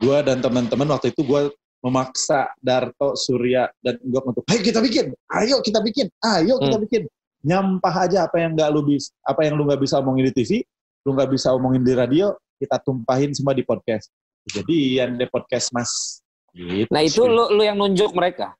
[0.00, 1.52] gue dan teman-teman waktu itu gue
[1.84, 6.84] memaksa Darto, Surya, dan gue untuk, ayo kita bikin, ayo kita bikin, ayo kita hmm.
[6.88, 7.02] bikin.
[7.44, 10.64] Nyampah aja apa yang nggak lu bisa, apa yang lu nggak bisa omongin di TV,
[11.04, 14.08] lu nggak bisa omongin di radio, kita tumpahin semua di podcast.
[14.48, 16.24] Jadi yang di podcast Mas
[16.54, 18.54] Gitu nah itu lu, lu yang nunjuk mereka.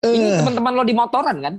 [0.00, 0.38] Uh, Ini eh.
[0.40, 1.54] teman-teman lo di motoran kan?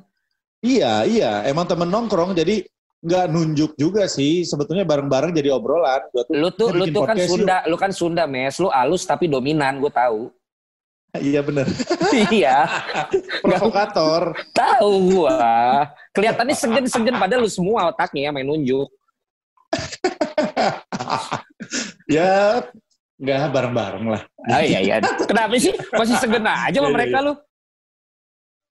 [0.66, 1.32] Iya, iya.
[1.46, 2.66] Emang temen nongkrong, jadi
[3.04, 4.48] nggak nunjuk juga sih.
[4.48, 6.08] Sebetulnya bareng-bareng jadi obrolan.
[6.10, 7.70] Gua tuh, lu tuh, lu tuh kan Sunda, yuk.
[7.70, 8.56] lu kan Sunda, mes.
[8.58, 10.32] Lu alus tapi dominan, gue tahu.
[11.14, 11.70] Iya bener.
[12.34, 12.66] iya.
[13.44, 14.34] Provokator.
[14.56, 15.86] Tahu gua.
[16.16, 18.90] Kelihatannya segen-segen padahal lu semua otaknya main nunjuk.
[22.16, 22.64] ya
[23.24, 24.22] Enggak, bareng-bareng lah.
[24.52, 24.96] Ah, iya, iya.
[25.00, 25.72] Kenapa sih?
[25.96, 27.28] Masih segan aja sama iya, iya, mereka iya.
[27.30, 27.34] lu.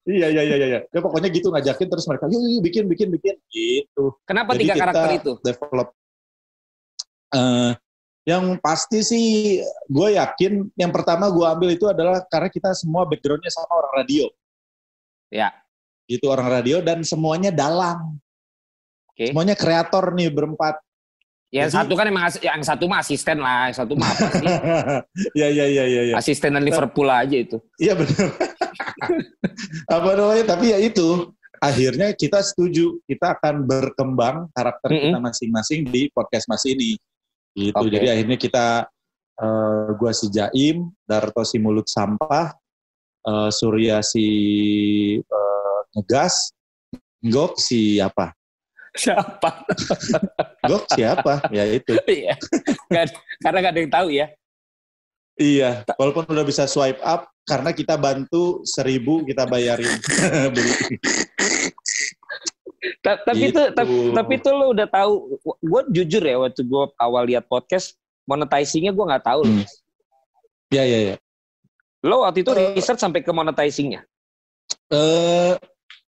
[0.03, 0.81] Iya, iya, iya, iya.
[0.83, 3.35] Ya pokoknya gitu ngajakin terus mereka, yuk, yuk, bikin, bikin, bikin.
[3.47, 4.05] Gitu.
[4.27, 5.33] Kenapa Jadi tiga karakter itu?
[5.47, 5.89] develop.
[7.33, 7.73] Uh,
[8.23, 9.27] Yang pasti sih
[9.91, 14.27] gue yakin yang pertama gue ambil itu adalah karena kita semua backgroundnya sama orang radio.
[15.27, 15.51] Ya.
[16.07, 18.19] Itu orang radio dan semuanya dalang.
[19.11, 19.27] Oke.
[19.27, 19.29] Okay.
[19.35, 20.79] Semuanya kreator nih berempat.
[21.53, 24.49] Ya, Jadi, satu kan emang yang satu mah asisten lah, yang satu mah apa sih?
[25.37, 26.03] Iya iya iya iya.
[26.09, 26.15] Ya.
[26.17, 27.61] Asisten dan Liverpool aja itu.
[27.77, 28.29] Iya benar.
[29.97, 30.45] apa namanya?
[30.57, 31.31] Tapi ya itu
[31.63, 35.05] akhirnya kita setuju kita akan berkembang karakter mm -hmm.
[35.09, 36.99] kita masing-masing di podcast mas ini.
[37.53, 37.77] Gitu.
[37.77, 37.93] Okay.
[37.93, 38.67] Jadi akhirnya kita
[39.39, 42.51] uh, gua si Jaim, Darto si mulut sampah,
[43.29, 44.27] uh, Surya si
[45.21, 46.57] uh, ngegas,
[47.23, 48.35] Gok si apa?
[48.99, 49.63] Siapa?
[50.71, 51.47] Gok siapa?
[51.55, 51.95] Ya itu.
[52.03, 52.35] Iya.
[53.41, 54.27] karena gak ada yang tahu ya.
[55.41, 59.91] Iya, walaupun udah bisa swipe up, karena kita bantu seribu kita bayarin
[60.55, 60.73] beli.
[63.03, 63.51] tapi gitu.
[63.51, 67.99] itu tapi, tapi itu lo udah tahu, gue jujur ya waktu gue awal lihat podcast
[68.27, 69.67] monetizingnya gue nggak tahu hmm.
[70.73, 71.17] Iya iya iya.
[72.01, 74.09] Lo waktu itu uh, research sampai ke monetizingnya?
[74.89, 75.61] Uh,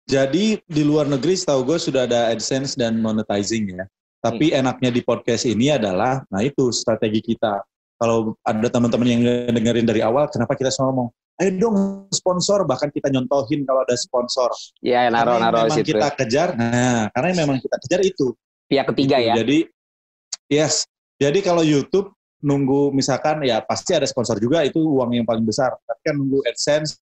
[0.07, 3.85] jadi di luar negeri setahu gue sudah ada AdSense dan monetizing ya.
[4.23, 4.59] Tapi hmm.
[4.63, 7.59] enaknya di podcast ini adalah, nah itu strategi kita.
[8.03, 9.23] Kalau ada teman-teman yang
[9.55, 11.77] dengerin dari awal, kenapa kita semua ngomong, ayo dong
[12.11, 14.51] sponsor, bahkan kita nyontohin kalau ada sponsor.
[14.83, 15.95] Iya, naro-naro memang situ.
[15.95, 18.35] kita kejar, nah karena memang kita kejar itu.
[18.67, 19.29] Pihak ketiga gitu.
[19.31, 19.35] ya?
[19.39, 19.59] Jadi,
[20.51, 20.91] yes.
[21.23, 22.11] Jadi kalau YouTube
[22.43, 25.71] nunggu misalkan ya pasti ada sponsor juga itu uang yang paling besar.
[25.87, 26.99] Tapi kan nunggu AdSense,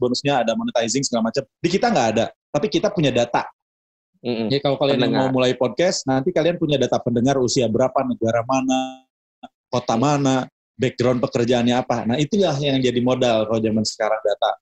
[0.00, 1.44] bonusnya ada monetizing segala macam.
[1.60, 3.44] Di kita nggak ada, tapi kita punya data.
[4.24, 4.48] Mm-hmm.
[4.48, 9.03] Jadi kalau kalian mau mulai podcast, nanti kalian punya data pendengar usia berapa, negara mana,
[9.74, 10.46] kota mana,
[10.78, 12.06] background pekerjaannya apa.
[12.06, 14.52] Nah itulah yang jadi modal kalau zaman sekarang data.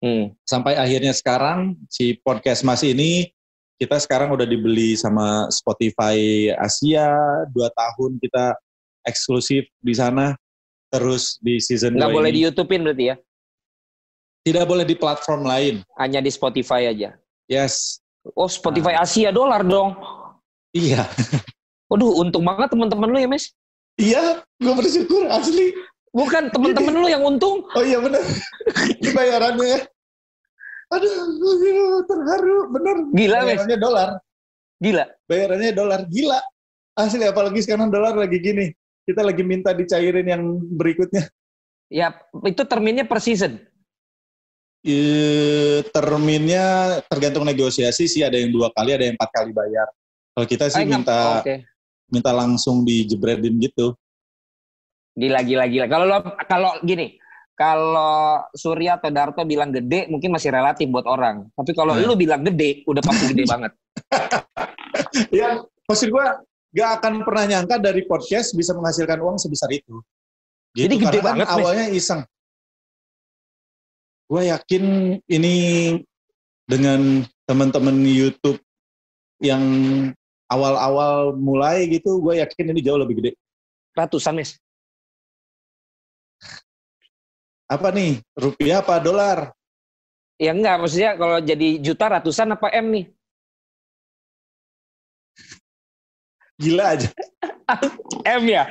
[0.00, 0.24] Hmm.
[0.46, 3.26] Sampai akhirnya sekarang si podcast Mas ini
[3.82, 7.10] kita sekarang udah dibeli sama Spotify Asia
[7.50, 8.54] dua tahun kita
[9.02, 10.36] eksklusif di sana
[10.92, 13.16] terus di season nggak boleh di YouTubein berarti ya
[14.40, 15.74] tidak boleh di platform lain.
[16.00, 17.12] Hanya di Spotify aja.
[17.44, 18.00] Yes.
[18.32, 19.04] Oh, Spotify nah.
[19.04, 19.96] Asia dolar dong.
[20.72, 21.04] Iya.
[21.92, 23.52] Waduh, untung banget teman-teman lu ya, Mes.
[24.00, 25.76] Iya, gue bersyukur asli.
[26.10, 27.62] Bukan teman-teman lu yang untung.
[27.76, 28.24] Oh iya benar.
[29.16, 29.80] Bayarannya ya.
[30.90, 32.96] Aduh, terharu, bener.
[33.14, 33.84] Gila, Bayarannya Mes.
[33.84, 34.08] dolar.
[34.80, 35.04] Gila.
[35.28, 36.40] Bayarannya dolar, gila.
[36.98, 38.74] Asli, apalagi sekarang dolar lagi gini.
[39.06, 40.42] Kita lagi minta dicairin yang
[40.74, 41.30] berikutnya.
[41.92, 43.62] Ya, itu terminnya per season.
[44.80, 44.96] I,
[45.92, 49.92] terminnya tergantung negosiasi sih ada yang dua kali ada yang empat kali bayar
[50.32, 51.68] kalau kita sih Ay, minta okay.
[52.10, 53.94] Minta langsung dijebredin gitu.
[55.16, 55.86] Gila gila gila.
[55.90, 57.18] Kalau lo kalau gini
[57.58, 61.50] kalau Surya atau Darto bilang gede mungkin masih relatif buat orang.
[61.54, 62.04] Tapi kalau nah.
[62.04, 63.72] lu bilang gede udah pasti gede banget.
[65.34, 66.40] Ya maksud gua
[66.70, 69.98] gak akan pernah nyangka dari podcast bisa menghasilkan uang sebesar itu.
[70.70, 72.22] Gitu, jadi gede kan banget awalnya iseng.
[74.30, 74.84] Gue yakin
[75.26, 75.56] ini
[76.62, 78.62] dengan teman-teman YouTube
[79.42, 79.62] yang
[80.50, 83.32] awal-awal mulai gitu, gue yakin ini jauh lebih gede.
[83.94, 84.58] Ratusan, Mes.
[87.70, 88.18] Apa nih?
[88.34, 89.54] Rupiah apa dolar?
[90.42, 93.04] Ya enggak, maksudnya kalau jadi juta ratusan apa M nih?
[96.58, 97.08] Gila aja.
[98.42, 98.66] M ya?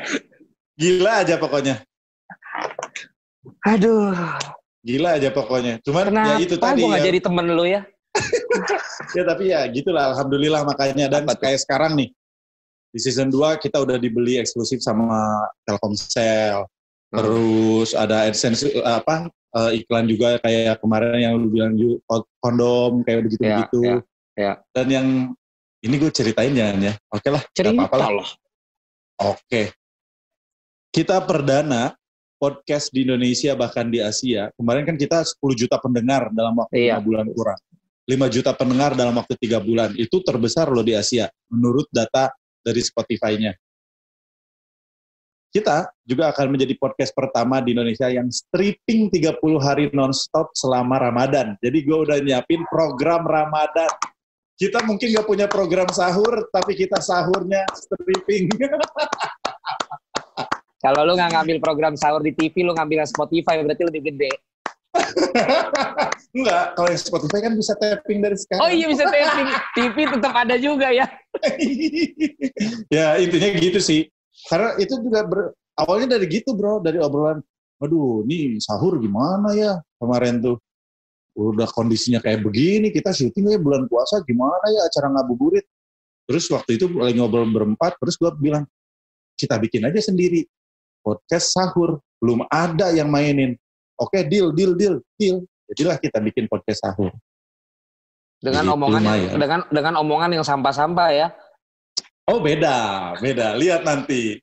[0.75, 1.79] Gila aja pokoknya.
[3.63, 4.11] Aduh.
[4.83, 5.79] Gila aja pokoknya.
[5.83, 6.81] Cuman Kenapa ya itu tadi.
[6.83, 7.05] Kenapa ya.
[7.07, 7.81] jadi temen lu ya?
[9.15, 10.13] ya tapi ya gitulah.
[10.13, 11.09] Alhamdulillah makanya.
[11.09, 12.09] Dan Apa kayak sekarang nih.
[12.89, 16.65] Di season 2 kita udah dibeli eksklusif sama Telkomsel.
[17.09, 17.17] Hmm.
[17.21, 21.73] Terus ada AdSense apa uh, iklan juga kayak kemarin yang lu bilang
[22.41, 23.79] kondom kayak begitu-begitu.
[23.81, 23.97] Ya, ya,
[24.37, 24.53] ya.
[24.73, 25.07] Dan yang
[25.85, 26.93] ini gue ceritain jangan ya.
[27.13, 27.43] Oke lah.
[27.53, 28.29] Cerita apa -apa lah.
[29.37, 29.73] Oke.
[30.89, 31.93] Kita perdana
[32.39, 34.49] podcast di Indonesia bahkan di Asia.
[34.55, 36.97] Kemarin kan kita 10 juta pendengar dalam waktu iya.
[36.97, 37.59] 5 bulan kurang.
[38.09, 39.93] 5 juta pendengar dalam waktu 3 bulan.
[39.93, 42.33] Itu terbesar loh di Asia menurut data
[42.65, 43.53] dari Spotify-nya.
[45.49, 51.57] Kita juga akan menjadi podcast pertama di Indonesia yang stripping 30 hari nonstop selama Ramadan.
[51.61, 53.89] Jadi gue udah nyiapin program Ramadan.
[54.57, 58.49] Kita mungkin gak punya program sahur, tapi kita sahurnya stripping.
[60.79, 64.31] Kalau lu nggak ngambil program sahur di TV, lu ngambil Spotify berarti lebih gede.
[66.37, 68.61] Enggak, kalau yang Spotify kan bisa tapping dari sekarang.
[68.65, 69.49] Oh iya bisa tapping.
[69.77, 71.05] TV tetap ada juga ya.
[72.95, 74.09] ya intinya gitu sih.
[74.49, 77.41] Karena itu juga ber, awalnya dari gitu bro, dari obrolan.
[77.79, 80.57] Aduh, ini sahur gimana ya kemarin tuh.
[81.39, 85.63] Udah kondisinya kayak begini, kita syuting ya bulan puasa gimana ya acara ngabuburit.
[86.27, 88.67] Terus waktu itu lagi ngobrol berempat, terus gue bilang,
[89.39, 90.45] kita bikin aja sendiri.
[90.99, 93.55] Podcast sahur, belum ada yang mainin.
[93.99, 95.43] Oke, deal, deal, deal, deal.
[95.75, 97.11] Jadilah kita bikin podcast sahur.
[98.39, 101.27] Dengan Jadi, omongan yang, dengan dengan omongan yang sampah-sampah ya.
[102.31, 103.59] Oh, beda, beda.
[103.59, 104.39] Lihat nanti.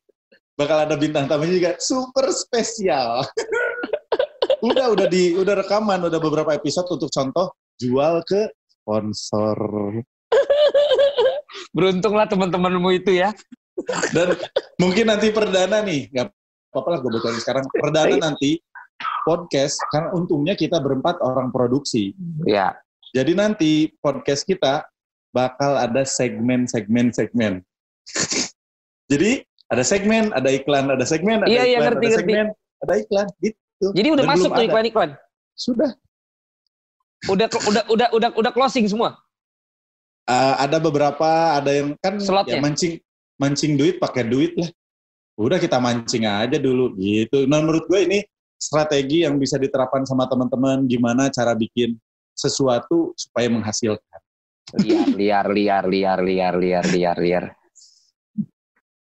[0.57, 3.25] Bakal ada bintang tamu juga super spesial.
[4.69, 9.57] udah udah di udah rekaman udah beberapa episode untuk contoh jual ke sponsor.
[11.77, 13.33] Beruntunglah teman-temanmu itu ya.
[14.13, 14.37] Dan
[14.81, 16.27] mungkin nanti perdana nih, nggak
[16.73, 17.65] apa-apa lah gue bocorin sekarang.
[17.73, 18.61] Perdana nanti
[19.27, 22.15] podcast, karena untungnya kita berempat orang produksi.
[22.47, 22.77] Ya.
[23.13, 24.87] Jadi nanti podcast kita
[25.35, 27.61] bakal ada segmen-segmen segmen.
[29.13, 32.19] Jadi ada segmen, ada iklan, ada segmen, ada iya, iklan, iya, ngerti, ada ngerti.
[32.19, 32.47] segmen,
[32.83, 33.87] ada iklan, gitu.
[33.93, 35.11] Jadi udah Dan masuk tuh iklan-iklan.
[35.57, 35.91] Sudah.
[37.27, 39.19] Udah udah udah udah udah closing semua.
[40.27, 42.59] Uh, ada beberapa, ada yang kan Slotnya.
[42.59, 42.99] ya mancing
[43.39, 44.71] mancing duit pakai duit lah.
[45.37, 47.47] Udah kita mancing aja dulu gitu.
[47.47, 48.19] Nah menurut gue ini
[48.57, 51.97] strategi yang bisa diterapkan sama teman-teman gimana cara bikin
[52.37, 54.21] sesuatu supaya menghasilkan.
[54.83, 57.45] Liar, liar, liar, liar, liar, liar, liar, liar.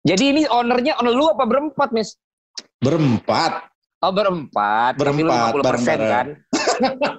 [0.06, 2.14] Jadi ini ownernya owner lu apa berempat, Miss?
[2.78, 3.66] Berempat.
[4.06, 4.94] Oh, berempat.
[4.94, 6.06] Berempat, bareng -bareng.
[6.06, 6.26] kan?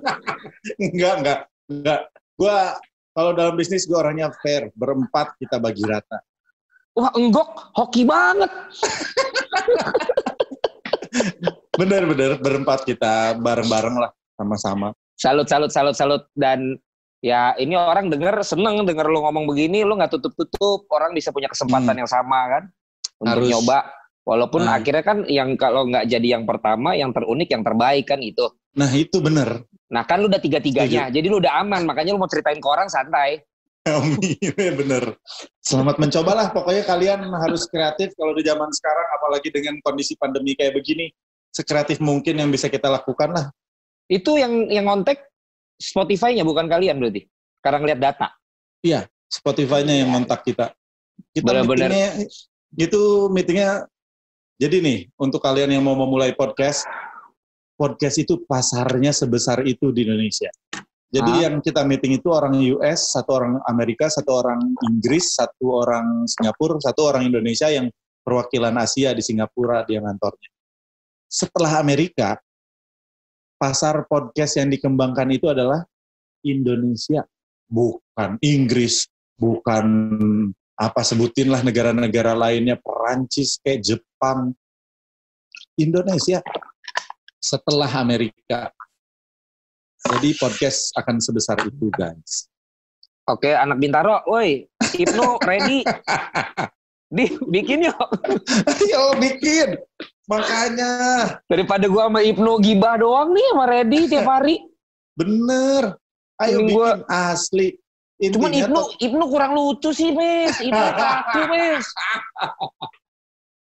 [0.88, 2.02] enggak, enggak, enggak.
[2.40, 2.80] Gua
[3.18, 6.22] kalau dalam bisnis gue orangnya fair, berempat kita bagi rata.
[6.94, 8.48] Wah, enggok, hoki banget.
[11.78, 14.92] bener, bener, berempat kita bareng-bareng lah, sama-sama.
[15.18, 16.24] Salut, salut, salut, salut.
[16.34, 16.78] Dan
[17.22, 21.50] ya ini orang denger seneng denger lu ngomong begini, lu nggak tutup-tutup, orang bisa punya
[21.50, 22.02] kesempatan hmm.
[22.06, 22.64] yang sama kan
[23.22, 23.52] untuk Harus.
[23.54, 23.80] nyoba.
[24.28, 24.76] Walaupun nah.
[24.76, 28.44] akhirnya kan yang kalau nggak jadi yang pertama, yang terunik, yang terbaik kan itu.
[28.76, 29.64] Nah itu bener.
[29.88, 31.88] Nah kan lu udah tiga-tiganya, jadi lu udah aman.
[31.88, 33.40] Makanya lu mau ceritain ke orang santai.
[34.44, 35.16] Iya bener.
[35.64, 36.52] Selamat mencobalah.
[36.52, 41.08] Pokoknya kalian harus kreatif kalau di zaman sekarang, apalagi dengan kondisi pandemi kayak begini.
[41.52, 43.46] Sekreatif mungkin yang bisa kita lakukan lah.
[44.08, 45.28] Itu yang yang ngontek
[45.78, 47.26] Spotify-nya bukan kalian berarti?
[47.62, 48.28] Karena ngeliat data.
[48.82, 50.74] Iya, Spotify-nya yang ngontak kita.
[51.34, 51.90] Kita Bener -bener.
[51.90, 52.10] meetingnya,
[52.78, 53.02] itu
[53.34, 53.72] meetingnya,
[54.58, 56.86] jadi nih, untuk kalian yang mau memulai podcast,
[57.78, 60.50] podcast itu pasarnya sebesar itu di Indonesia.
[61.08, 61.42] Jadi ah.
[61.48, 64.60] yang kita meeting itu orang US, satu orang Amerika, satu orang
[64.92, 67.88] Inggris, satu orang Singapura, satu orang Indonesia yang
[68.26, 70.50] perwakilan Asia di Singapura dia ngantornya.
[71.28, 72.40] Setelah Amerika,
[73.60, 75.84] pasar podcast yang dikembangkan itu adalah
[76.40, 77.28] Indonesia,
[77.68, 79.86] bukan Inggris, bukan
[80.80, 84.56] apa sebutinlah negara-negara lainnya, Perancis kayak Jepang,
[85.76, 86.40] Indonesia
[87.44, 88.72] setelah Amerika.
[90.08, 92.48] Jadi podcast akan sebesar itu, guys.
[93.28, 94.64] Oke, anak Bintaro, woi,
[94.96, 95.84] Ibnu ready.
[97.08, 97.96] Di, bikin yuk.
[98.92, 99.80] Yo, bikin.
[100.28, 100.92] Makanya.
[101.48, 104.60] Daripada gua sama Ibnu gibah doang nih sama ready tiap hari.
[105.16, 105.96] Bener.
[106.44, 106.90] Ayo Ini bikin gua...
[107.08, 107.80] asli.
[108.18, 110.58] Intinya Cuman Ibnu, Ibnu kurang lucu sih, Mes.
[110.60, 111.86] Ibnu kaku, Mes.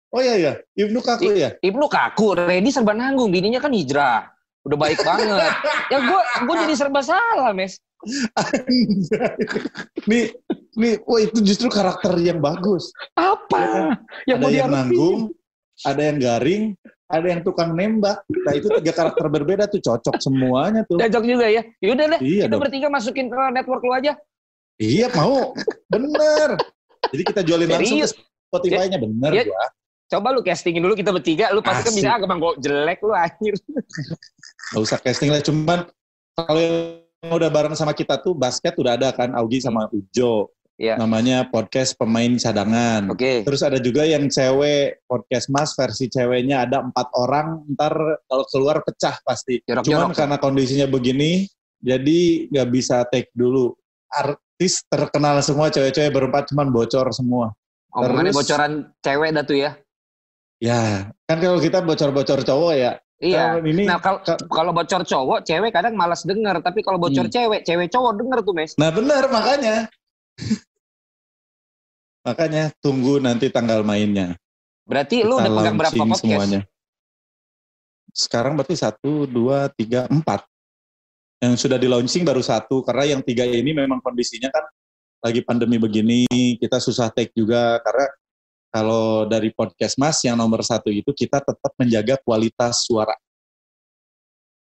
[0.08, 1.52] Oh iya iya, Ibnu kaku ya?
[1.60, 4.32] Ibnu kaku, Redi serba nanggung, bininya kan hijrah.
[4.64, 5.52] Udah baik banget.
[5.92, 7.76] ya gue gue jadi serba salah, Mes.
[10.08, 10.32] nih,
[10.78, 12.94] nih, wah itu justru karakter yang bagus.
[13.18, 13.98] Apa?
[14.30, 15.34] Ya, yang ada yang nanggung,
[15.82, 16.64] ada yang garing,
[17.10, 18.22] ada yang tukang nembak.
[18.30, 21.02] Nah itu tiga karakter berbeda tuh cocok semuanya tuh.
[21.02, 21.66] Cocok juga ya.
[21.82, 22.64] Yaudah deh, iya kita dong.
[22.64, 24.14] bertiga masukin ke network lu aja.
[24.78, 25.58] Iya mau,
[25.90, 26.62] bener.
[27.10, 28.10] Jadi kita jualin langsung ke
[28.48, 29.66] Spotify-nya bener ya, gua.
[30.08, 33.54] Coba lu castingin dulu kita bertiga, lu pasti kan bisa bang kok jelek lu akhir.
[34.72, 35.84] Gak usah casting lah, cuman
[36.38, 40.54] kalau yang udah bareng sama kita tuh basket udah ada kan Augie sama Ujo.
[40.78, 40.94] Ya.
[40.94, 43.10] Namanya podcast pemain cadangan.
[43.10, 43.18] Oke.
[43.18, 43.38] Okay.
[43.42, 47.66] Terus ada juga yang cewek podcast mas versi ceweknya ada empat orang.
[47.74, 47.98] Ntar
[48.30, 49.58] kalau keluar pecah pasti.
[49.66, 50.18] Jorok, Cuman jorok.
[50.22, 51.50] karena kondisinya begini,
[51.82, 53.74] jadi nggak bisa take dulu.
[54.14, 57.58] Artis terkenal semua cewek-cewek berempat cuman bocor semua.
[57.98, 58.72] Omongannya Terus, bocoran
[59.02, 59.72] cewek dah tuh ya?
[60.58, 62.94] Ya, kan kalau kita bocor-bocor cowok ya.
[63.18, 63.58] Iya.
[63.66, 66.62] ini, nah kalau kalau bocor cowok, cewek kadang malas denger.
[66.62, 67.34] Tapi kalau bocor hmm.
[67.34, 68.78] cewek, cewek cowok denger tuh, Mes.
[68.78, 69.90] Nah benar, makanya.
[72.28, 74.36] makanya tunggu nanti tanggal mainnya.
[74.84, 76.22] Berarti kita lu udah pegang berapa podcast?
[76.28, 76.62] Semuanya.
[78.12, 80.44] Sekarang berarti satu, dua, tiga, empat.
[81.40, 84.66] Yang sudah di launching baru satu, karena yang tiga ini memang kondisinya kan
[85.24, 86.28] lagi pandemi begini,
[86.60, 88.08] kita susah take juga, karena
[88.74, 93.14] kalau dari podcast Mas yang nomor satu itu kita tetap menjaga kualitas suara.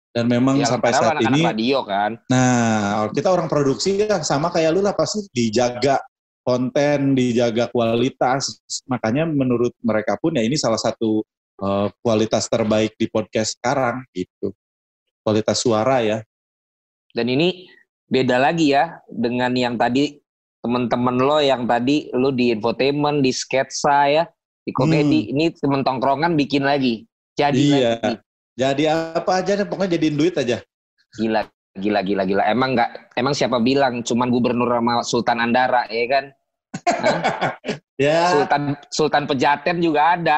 [0.10, 2.18] Dan memang ya, sampai saat ini radio kan.
[2.28, 6.02] Nah, kita orang produksi ya sama kayak lu lah pasti dijaga
[6.44, 8.62] konten, dijaga kualitas.
[8.90, 11.24] Makanya menurut mereka pun ya ini salah satu
[11.62, 14.56] uh, kualitas terbaik di podcast sekarang gitu.
[15.22, 16.24] Kualitas suara ya.
[17.14, 17.68] Dan ini
[18.10, 20.18] beda lagi ya dengan yang tadi
[20.60, 24.24] teman-teman lo yang tadi lo di infotainment, di sketsa ya,
[24.64, 25.30] di komedi.
[25.30, 25.32] Hmm.
[25.36, 27.06] Ini temen tongkrongan bikin lagi.
[27.38, 27.96] Jadi iya.
[27.98, 28.14] lagi.
[28.60, 30.60] Jadi apa aja pokoknya jadiin duit aja.
[31.16, 31.48] Gila,
[31.80, 32.44] gila, gila, gila.
[32.46, 36.26] Emang nggak, emang siapa bilang cuman gubernur sama Sultan Andara, ya kan?
[38.04, 38.20] ya.
[38.36, 40.38] Sultan Sultan Pejaten juga ada.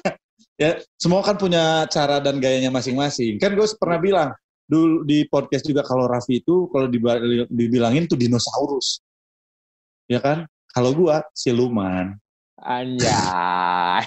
[0.62, 3.36] ya, semua kan punya cara dan gayanya masing-masing.
[3.36, 4.30] Kan gue pernah bilang
[4.70, 6.86] dulu di podcast juga kalau Raffi itu kalau
[7.50, 9.02] dibilangin tuh dinosaurus.
[10.06, 10.46] Ya kan?
[10.70, 12.14] Kalau gua siluman.
[12.60, 14.04] Anjay.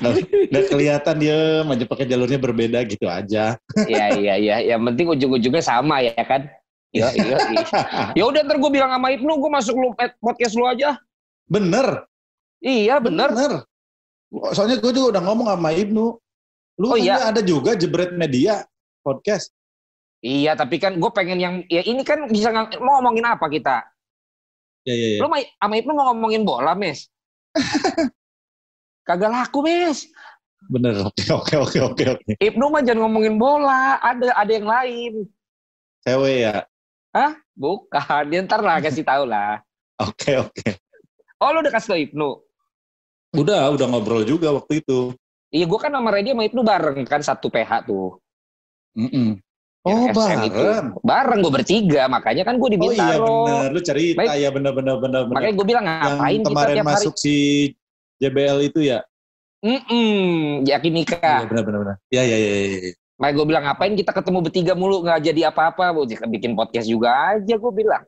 [0.47, 3.57] Udah kelihatan dia aja pakai jalurnya berbeda gitu aja.
[3.89, 4.55] Iya iya iya.
[4.75, 6.47] Yang penting ujung-ujungnya sama ya kan.
[6.93, 7.37] Iya iya.
[7.49, 7.59] iya.
[8.21, 11.01] ya udah ntar gue bilang sama Ibnu gue masuk lu eh, podcast lu aja.
[11.49, 12.05] Bener.
[12.61, 13.33] Iya bener.
[13.33, 13.53] Bener.
[14.53, 16.05] Soalnya gue juga udah ngomong sama Ibnu.
[16.81, 17.29] Lu oh, iya.
[17.33, 18.65] ada juga jebret media
[19.01, 19.49] podcast.
[20.23, 23.83] Iya tapi kan gue pengen yang ya ini kan bisa mau ngomongin apa kita?
[24.85, 25.07] Iya iya.
[25.17, 25.19] Ya.
[25.25, 27.09] Lu sama Ibnu mau ngomongin bola mes?
[29.03, 30.07] Kagak laku, Mes.
[30.71, 31.27] Bener, oke,
[31.59, 32.03] oke, oke.
[32.15, 32.31] oke.
[32.39, 35.13] Ibnu mah jangan ngomongin bola, ada ada yang lain.
[36.07, 36.63] Cewek ya?
[37.13, 37.37] Hah?
[37.53, 39.61] Bukan, dia ntar lah kasih tahu lah.
[40.03, 40.69] Oke, oke.
[41.37, 42.29] Oh, lu udah kasih tau Ibnu?
[43.37, 45.13] Udah, udah ngobrol juga waktu itu.
[45.53, 48.17] Iya, gue kan sama Reddy sama Ibnu bareng kan satu PH tuh.
[48.97, 49.29] Mm -mm.
[49.85, 50.41] Oh ya, bareng.
[50.49, 50.61] Itu.
[51.05, 52.97] Bareng gue bertiga, makanya kan gue di Bintaro.
[52.97, 54.41] Oh iya bener, lu cerita Baik.
[54.41, 54.95] ya bener-bener.
[54.97, 55.21] bener.
[55.29, 57.23] Makanya gue bilang ngapain Yang kemarin kita masuk hari?
[57.23, 57.35] si
[58.17, 58.99] JBL itu ya?
[59.61, 60.33] Mm -mm,
[60.67, 61.37] yakin nikah.
[61.45, 61.95] Iya benar-benar.
[62.09, 62.53] Iya iya iya.
[62.57, 62.91] Ya.
[63.23, 65.95] Makanya gue bilang ngapain kita ketemu bertiga mulu nggak jadi apa-apa,
[66.27, 68.03] bikin podcast juga aja gue bilang.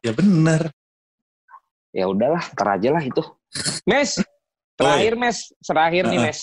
[0.00, 0.72] Ya benar.
[1.92, 3.20] Ya udahlah, ntar aja lah itu.
[3.84, 4.16] Mes,
[4.80, 5.24] terakhir oh, iya.
[5.28, 6.12] Mes, terakhir uh -uh.
[6.16, 6.40] nih Mes.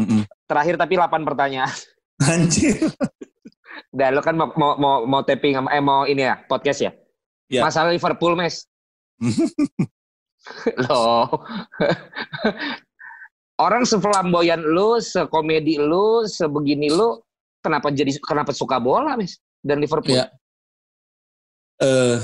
[0.00, 0.22] Mm -mm.
[0.48, 1.76] Terakhir tapi 8 pertanyaan.
[2.24, 2.80] Anjir.
[3.92, 6.96] Dan lo kan mau mau mau, mau taping eh mau ini ya podcast ya.
[7.52, 7.60] ya.
[7.60, 8.64] Masalah Liverpool mes.
[10.88, 11.28] Loh.
[13.60, 17.22] Orang seflamboyan lu, sekomedi lu, sebegini lu,
[17.64, 19.40] kenapa jadi kenapa suka bola, Mes?
[19.64, 20.12] Dan Liverpool?
[20.12, 20.28] Ya.
[21.80, 22.20] Uh,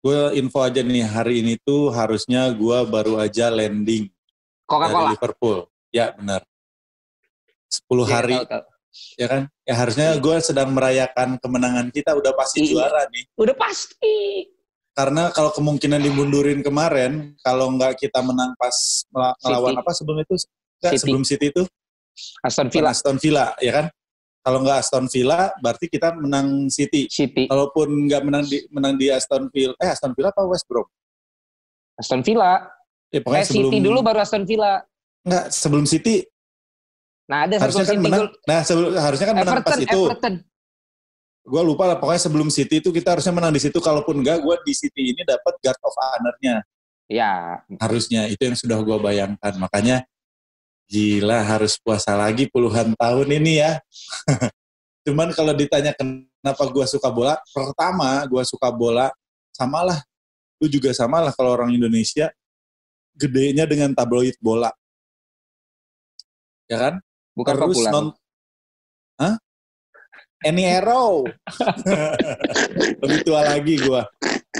[0.00, 4.08] gue info aja nih, hari ini tuh harusnya gue baru aja landing
[4.64, 5.12] Coca-Cola.
[5.12, 5.68] Liverpool.
[5.92, 6.40] Ya, benar.
[7.68, 8.34] 10 ya, hari.
[8.40, 8.64] Tahu, tahu.
[9.14, 9.42] Ya kan?
[9.62, 12.70] Ya harusnya gue sedang merayakan kemenangan kita, udah pasti iya.
[12.74, 13.22] juara nih.
[13.38, 14.48] Udah pasti
[14.90, 18.74] karena kalau kemungkinan dimundurin kemarin, kalau nggak kita menang pas
[19.40, 20.34] melawan apa sebelum itu?
[20.80, 20.96] City.
[21.00, 21.62] sebelum City itu?
[22.44, 22.90] Aston Villa.
[22.92, 23.86] Aston Villa, ya kan?
[24.40, 27.04] Kalau nggak Aston Villa, berarti kita menang City.
[27.12, 27.44] City.
[27.44, 30.88] Kalaupun nggak menang di menang di Aston Villa, eh Aston Villa apa West Brom?
[32.00, 32.64] Aston Villa.
[33.12, 34.80] Ya, pokoknya eh, sebelum, City dulu baru Aston Villa.
[35.28, 36.24] Nggak, sebelum City.
[37.28, 38.22] Nah ada harusnya kan menang.
[38.48, 40.02] Nah sebelum, harusnya kan Everton, menang pas itu.
[40.08, 40.34] Everton
[41.40, 44.54] gue lupa lah pokoknya sebelum City itu kita harusnya menang di situ kalaupun enggak gue
[44.62, 46.56] di City ini dapat guard of honor-nya
[47.10, 50.06] ya harusnya itu yang sudah gue bayangkan makanya
[50.90, 53.78] gila harus puasa lagi puluhan tahun ini ya
[55.06, 59.06] cuman kalau ditanya kenapa gue suka bola pertama gue suka bola
[59.54, 60.02] samalah
[60.58, 62.34] lu juga samalah kalau orang Indonesia
[63.14, 64.74] gedenya dengan tabloid bola
[66.66, 66.94] ya kan
[67.38, 67.92] bukan terus populer.
[67.94, 68.06] non
[69.20, 69.36] Hah?
[70.40, 71.28] Any Arrow.
[73.04, 74.02] lebih tua lagi gue.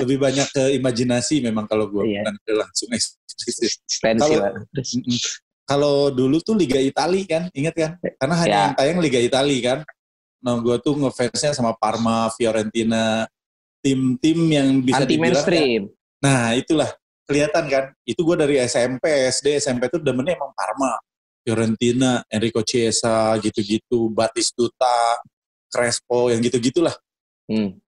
[0.05, 2.21] Lebih banyak ke imajinasi memang kalau gue iya.
[2.21, 3.81] bukan ke langsung eksplisit.
[4.05, 4.53] Kalau
[5.71, 7.95] kalau dulu tuh Liga Italia kan, inget kan?
[8.19, 8.63] Karena hanya ya.
[8.67, 9.79] yang tayang Liga Italia kan.
[10.43, 13.23] Nah gue tuh ngefansnya sama Parma, Fiorentina,
[13.79, 15.83] tim-tim yang bisa Anti dibilang mainstream.
[15.87, 16.91] Ya, nah itulah
[17.23, 17.85] kelihatan kan.
[18.03, 20.99] Itu gue dari SMP, SD, SMP tuh demennya emang Parma.
[21.47, 25.23] Fiorentina, Enrico Chiesa, gitu-gitu, Batistuta,
[25.71, 26.93] Crespo yang gitu-gitulah.
[27.47, 27.79] Hmm.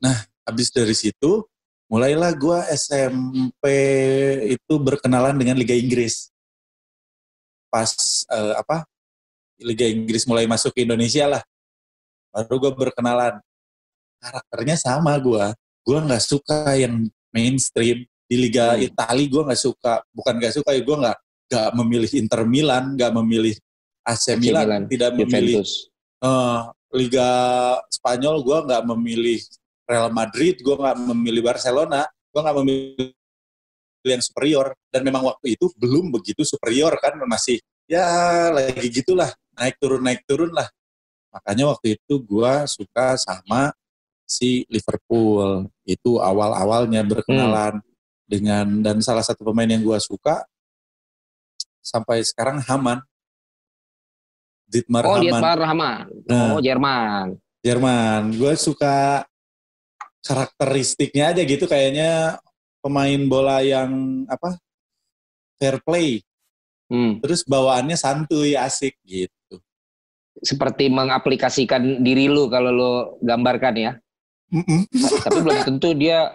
[0.00, 0.16] Nah,
[0.48, 1.44] habis dari situ
[1.92, 3.68] mulailah gue SMP
[4.48, 6.31] itu berkenalan dengan Liga Inggris.
[7.72, 7.88] Pas
[8.28, 8.84] uh, apa
[9.62, 11.42] Liga Inggris mulai masuk ke Indonesia lah,
[12.28, 13.40] baru gue berkenalan.
[14.20, 15.44] Karakternya sama gue.
[15.82, 18.92] Gue nggak suka yang mainstream di Liga hmm.
[18.92, 19.26] Italia.
[19.32, 21.18] Gue nggak suka, bukan nggak suka ya gue nggak
[21.52, 23.54] nggak memilih Inter Milan, nggak memilih
[24.02, 24.82] AC Milan, Milan.
[24.90, 25.62] tidak memilih
[26.24, 27.30] uh, Liga
[27.88, 29.38] Spanyol gue nggak memilih
[29.86, 33.08] Real Madrid, gue nggak memilih Barcelona, gue nggak memilih
[34.10, 34.74] yang superior.
[34.88, 40.22] Dan memang waktu itu belum begitu superior kan, masih ya lagi gitulah, naik turun naik
[40.24, 40.66] turun lah.
[41.32, 43.72] Makanya waktu itu gue suka sama
[44.24, 45.68] si Liverpool.
[45.84, 47.80] Itu awal-awalnya berkenalan.
[47.82, 47.90] Hmm.
[48.22, 50.40] dengan dan salah satu pemain yang gue suka
[51.84, 53.04] sampai sekarang Haman.
[54.64, 55.24] Dietmar oh, Haman.
[55.26, 56.04] Dietmar Haman.
[56.24, 57.26] Nah, oh, Jerman.
[57.60, 58.22] Jerman.
[58.40, 59.26] Gue suka
[60.22, 62.40] karakteristiknya aja gitu kayaknya
[62.82, 64.58] pemain bola yang apa
[65.56, 66.20] fair play.
[66.90, 67.22] Hmm.
[67.22, 69.62] Terus bawaannya santuy, asik gitu.
[70.42, 73.92] Seperti mengaplikasikan diri lu kalau lu gambarkan ya.
[74.52, 74.80] Mm -mm.
[75.24, 76.28] Tapi belum tentu dia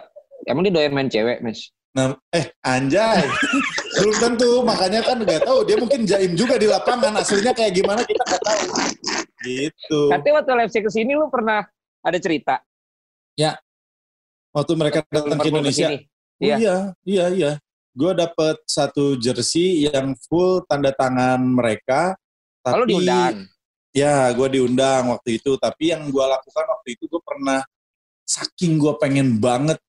[0.49, 1.69] emang dia doyan main cewek, Mas.
[1.93, 3.25] Nah, eh anjay.
[3.97, 5.65] Belum tentu, makanya kan nggak tahu.
[5.65, 7.17] Dia mungkin jaim juga di lapangan.
[7.17, 8.65] Aslinya kayak gimana kita nggak tahu.
[9.41, 10.01] Gitu.
[10.13, 11.65] Katanya waktu live ke sini lu pernah
[12.05, 12.61] ada cerita.
[13.33, 13.57] Ya.
[14.53, 15.89] Waktu mereka datang ke Indonesia.
[16.37, 17.25] Oh, iya, iya, iya.
[17.33, 17.51] iya.
[17.97, 22.13] Gue dapet satu jersey yang full tanda tangan mereka.
[22.61, 23.49] Tapi, Kalau diundang?
[23.89, 25.57] Ya, gue diundang waktu itu.
[25.57, 27.65] Tapi yang gue lakukan waktu itu gue pernah
[28.21, 29.81] saking gue pengen banget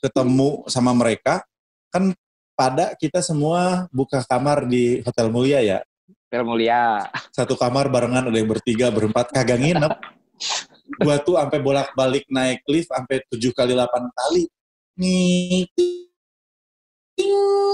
[0.00, 1.44] ketemu sama mereka
[1.92, 2.10] kan
[2.56, 5.78] pada kita semua buka kamar di Hotel Mulia ya.
[6.26, 7.04] Hotel Mulia.
[7.28, 9.92] Satu kamar barengan ada yang bertiga, berempat, kagak nginep.
[11.04, 14.48] Gua tuh sampai bolak-balik naik lift sampai tujuh kali delapan kali.
[14.98, 16.08] Nih, ting,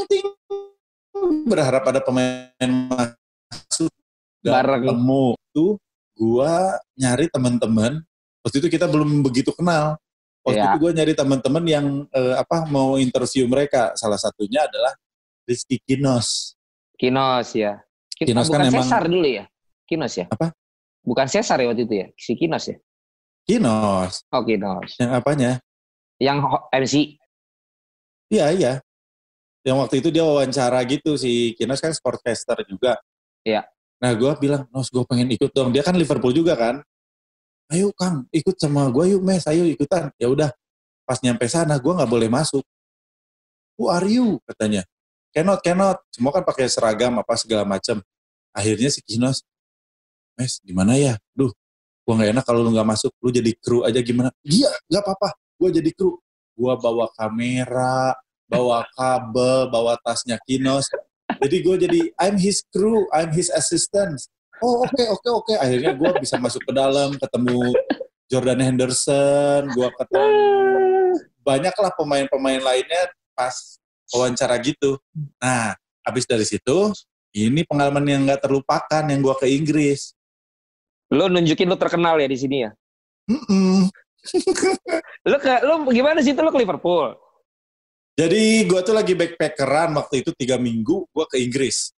[0.07, 0.29] ting,
[1.49, 3.91] berharap ada pemain masuk.
[4.43, 4.87] Bareng.
[4.87, 5.73] Ketemu tuh,
[6.15, 8.03] gua nyari teman-teman.
[8.43, 9.99] Waktu itu kita belum begitu kenal
[10.49, 10.73] Waktu ya.
[10.73, 13.93] itu gue nyari teman-teman yang uh, apa mau interview mereka.
[14.01, 14.97] Salah satunya adalah
[15.45, 16.57] Rizky Kinos.
[16.97, 17.77] Kinos ya.
[18.17, 19.45] Kinos kan Bukan kan emang Cesar dulu ya.
[19.85, 20.27] Kinos ya.
[20.33, 20.57] Apa?
[21.05, 22.07] Bukan Cesar ya waktu itu ya.
[22.17, 22.77] Si Kinos ya.
[23.45, 24.25] Kinos.
[24.33, 24.97] Oh Kinos.
[24.97, 25.51] Yang apanya?
[26.19, 26.39] Yang
[26.75, 26.95] MC.
[28.29, 28.73] Iya iya.
[29.63, 32.99] Yang waktu itu dia wawancara gitu si Kinos kan sportcaster juga.
[33.47, 33.67] Iya.
[33.99, 35.71] Nah gue bilang, Nos gue pengen ikut dong.
[35.71, 36.83] Dia kan Liverpool juga kan.
[37.69, 39.45] Ayo Kang ikut sama gue yuk mes.
[39.47, 40.11] Ayo ikutan.
[40.19, 40.51] Ya udah
[41.07, 42.63] pas nyampe sana gue nggak boleh masuk.
[43.79, 44.43] Who are you?
[44.45, 44.83] katanya.
[45.31, 46.03] Cannot cannot.
[46.11, 48.03] Semua kan pakai seragam apa segala macam
[48.51, 49.47] akhirnya si Kinos
[50.35, 51.15] mes gimana ya?
[51.37, 51.53] Duh
[52.09, 53.13] gue nggak enak kalau lu nggak masuk.
[53.21, 54.33] Lu jadi kru aja gimana?
[54.43, 56.17] Iya nggak apa-apa gue jadi kru.
[56.59, 58.15] Gue bawa kamera
[58.49, 60.89] bawa kabel bawa tasnya Kinos.
[61.39, 64.17] Jadi gue jadi I'm his crew I'm his assistant
[64.63, 65.45] oh oke okay, oke okay, oke.
[65.47, 65.57] Okay.
[65.59, 67.59] akhirnya gue bisa masuk ke dalam ketemu
[68.29, 70.27] Jordan Henderson gue ketemu
[71.43, 73.81] banyak lah pemain-pemain lainnya pas
[74.13, 75.01] wawancara gitu.
[75.41, 75.73] Nah
[76.05, 76.93] habis dari situ
[77.33, 80.13] ini pengalaman yang nggak terlupakan yang gue ke Inggris.
[81.09, 82.71] Lo nunjukin lo terkenal ya di sini ya?
[83.29, 83.79] Mm -mm.
[85.31, 87.15] Lo ke lo gimana sih itu lo ke Liverpool?
[88.19, 91.95] Jadi gue tuh lagi backpackeran waktu itu tiga minggu gue ke Inggris.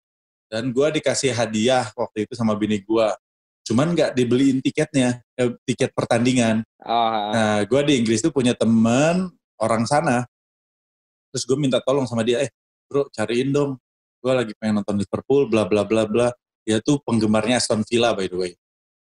[0.50, 3.08] Dan gue dikasih hadiah waktu itu sama bini gue
[3.60, 6.66] cuman nggak dibeliin tiketnya eh, tiket pertandingan.
[6.82, 7.30] Oh.
[7.30, 10.26] nah gue di Inggris tuh punya temen orang sana.
[11.30, 12.50] Terus gue minta tolong sama dia eh
[12.90, 13.78] bro cariin dong.
[14.20, 16.28] Gue lagi pengen nonton Liverpool bla bla bla bla.
[16.66, 18.59] Dia tuh penggemarnya Aston Villa by the way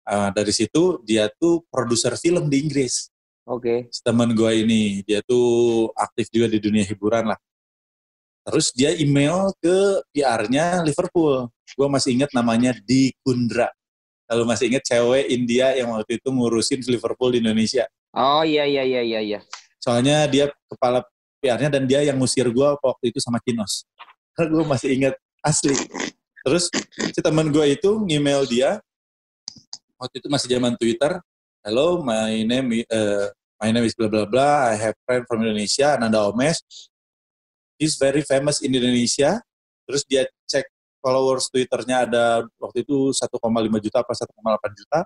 [0.08, 3.10] uh, dari situ dia tuh produser film di Inggris
[3.46, 3.86] Oke.
[3.86, 4.02] Okay.
[4.02, 7.38] Teman gue ini dia tuh aktif juga di dunia hiburan lah.
[8.42, 11.46] Terus dia email ke PR-nya Liverpool.
[11.78, 13.70] Gue masih ingat namanya Di Kundra.
[14.26, 17.86] Kalau masih ingat cewek India yang waktu itu ngurusin Liverpool di Indonesia.
[18.18, 19.20] Oh iya iya iya iya.
[19.22, 19.40] iya.
[19.78, 21.06] Soalnya dia kepala
[21.38, 23.86] PR-nya dan dia yang ngusir gue waktu itu sama Kinos.
[24.34, 25.74] Karena gue masih ingat asli.
[26.42, 26.66] Terus
[27.14, 28.82] si teman gue itu email dia.
[29.96, 31.18] Waktu itu masih zaman Twitter.
[31.64, 34.70] Hello, my name uh, my name is bla bla bla.
[34.70, 36.60] I have friend from Indonesia, Ananda Omes
[37.78, 39.40] he's very famous in Indonesia.
[39.86, 40.66] Terus dia cek
[40.98, 43.38] followers Twitternya ada waktu itu 1,5
[43.84, 45.00] juta apa 1,8 juta.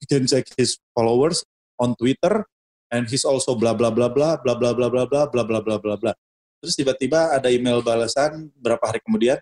[0.00, 1.46] You can check his followers
[1.80, 2.44] on Twitter
[2.92, 5.76] and he's also bla bla bla bla bla bla bla bla bla bla bla bla
[5.80, 6.12] bla bla.
[6.60, 9.40] Terus tiba-tiba ada email balasan berapa hari kemudian,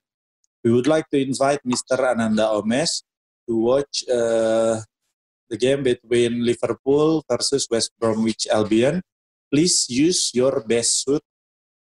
[0.63, 1.99] we would like to invite Mr.
[1.99, 3.03] Ananda Omes
[3.49, 4.77] to watch uh,
[5.49, 9.01] the game between Liverpool versus West Bromwich Albion.
[9.49, 11.25] Please use your best suit.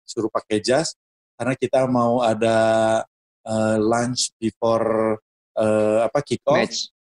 [0.04, 0.92] Suruh pakai jas.
[1.34, 3.00] Karena kita mau ada
[3.48, 5.18] uh, lunch before
[5.56, 6.92] uh, apa kick off match.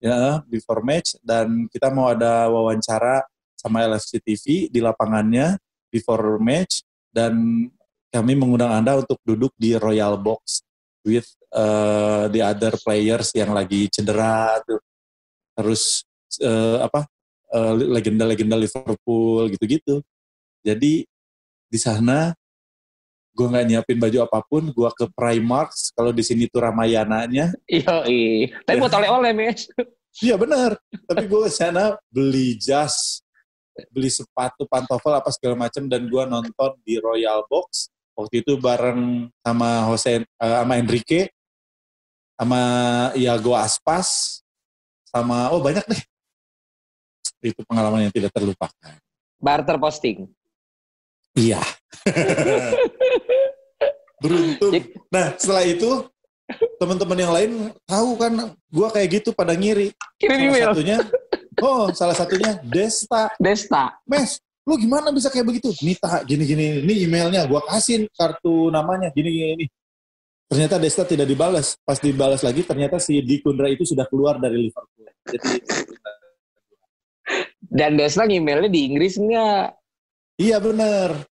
[0.00, 1.20] ya before match.
[1.20, 3.20] Dan kita mau ada wawancara
[3.52, 5.60] sama LFC TV di lapangannya
[5.92, 6.80] before match.
[7.12, 7.68] Dan
[8.08, 10.65] kami mengundang Anda untuk duduk di Royal Box
[11.06, 14.82] with uh, the other players yang lagi cedera tuh.
[15.54, 16.02] Terus
[16.42, 17.06] uh, apa
[17.78, 20.02] legenda-legenda uh, Liverpool gitu-gitu.
[20.66, 21.06] Jadi
[21.70, 22.34] di sana
[23.36, 27.52] gue nggak nyiapin baju apa pun, gue ke Primark, kalau di sini tuh Ramayananya.
[27.68, 28.48] Iya, iya.
[28.64, 29.68] Tapi buat oleh-oleh, Mes.
[30.24, 30.80] Iya benar.
[31.04, 33.20] Tapi gue sana beli jas,
[33.92, 39.28] beli sepatu, pantofel apa segala macam dan gue nonton di Royal Box Waktu itu bareng
[39.44, 41.28] sama Jose, uh, sama Enrique,
[42.40, 42.60] sama
[43.12, 44.40] Iago Aspas,
[45.04, 46.02] sama oh banyak deh.
[47.44, 48.96] Itu pengalaman yang tidak terlupakan.
[49.36, 50.24] Barter posting.
[51.36, 51.60] Iya.
[54.24, 54.72] Beruntung.
[55.12, 56.08] Nah setelah itu
[56.80, 57.50] teman-teman yang lain
[57.84, 59.92] tahu kan gue kayak gitu pada ngiri.
[60.16, 60.98] Salah satunya,
[61.60, 63.28] oh salah satunya Desta.
[63.36, 64.00] Desta.
[64.08, 65.70] Mes, lu gimana bisa kayak begitu?
[65.80, 69.70] Nita gini-gini, ini emailnya gue kasihin kartu namanya gini-gini.
[70.50, 71.78] Ternyata Desta tidak dibalas.
[71.86, 75.06] Pas dibalas lagi ternyata si Dikundra itu sudah keluar dari Liverpool.
[75.26, 75.54] Jadi
[77.66, 79.74] dan Desta emailnya di Inggris enggak?
[80.38, 81.26] Iya bener.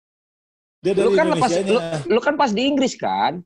[0.84, 1.80] Dia dari lu kan pas, lu,
[2.12, 3.40] lu kan pas di Inggris kan?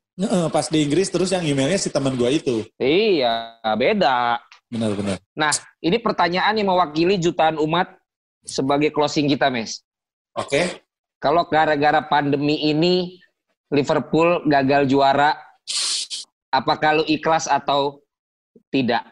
[0.50, 2.66] pas di Inggris terus yang emailnya si teman gue itu.
[2.74, 4.42] Iya, beda.
[4.66, 5.22] Benar-benar.
[5.38, 7.94] Nah, ini pertanyaan yang mewakili jutaan umat
[8.48, 9.84] sebagai closing kita, Mes.
[10.32, 10.48] Oke.
[10.48, 10.64] Okay.
[11.20, 13.18] Kalau gara-gara pandemi ini
[13.68, 15.36] Liverpool gagal juara,
[16.48, 18.00] apakah lu ikhlas atau
[18.72, 19.04] tidak?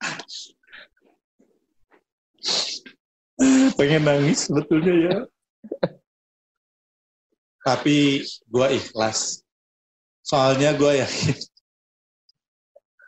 [3.76, 5.26] Pengen nangis sebetulnya ya.
[7.66, 9.42] Tapi gue ikhlas.
[10.24, 11.36] Soalnya gue yakin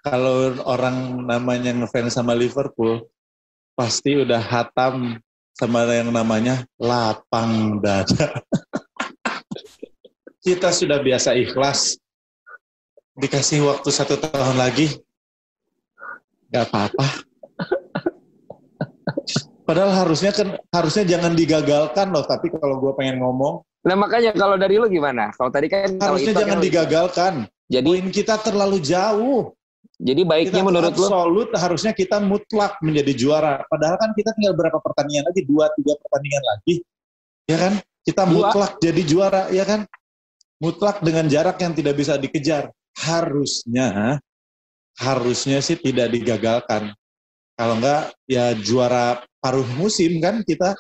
[0.07, 3.11] kalau orang namanya ngefans sama Liverpool,
[3.75, 5.19] pasti udah hatam
[5.57, 8.45] sama yang namanya lapang dada.
[10.45, 11.97] Kita sudah biasa ikhlas.
[13.17, 14.93] Dikasih waktu satu tahun lagi,
[16.53, 17.07] gak apa-apa.
[19.65, 22.29] Padahal harusnya kan harusnya jangan digagalkan loh.
[22.29, 25.31] Tapi kalau gue pengen ngomong, Nah makanya kalau dari lu gimana?
[25.33, 27.35] Kalau tadi kan harusnya jangan kan digagalkan.
[27.71, 29.56] Jadi poin kita terlalu jauh.
[29.97, 33.65] Jadi baiknya kita menurut lu absolut harusnya kita mutlak menjadi juara.
[33.65, 35.41] Padahal kan kita tinggal berapa pertandingan lagi?
[35.49, 36.75] Dua, tiga pertandingan lagi.
[37.49, 37.73] Ya kan?
[38.05, 38.33] Kita Dua.
[38.33, 39.89] mutlak jadi juara, ya kan?
[40.61, 42.69] Mutlak dengan jarak yang tidak bisa dikejar.
[42.97, 44.21] Harusnya
[44.97, 46.93] harusnya sih tidak digagalkan.
[47.57, 50.77] Kalau enggak ya juara paruh musim kan kita.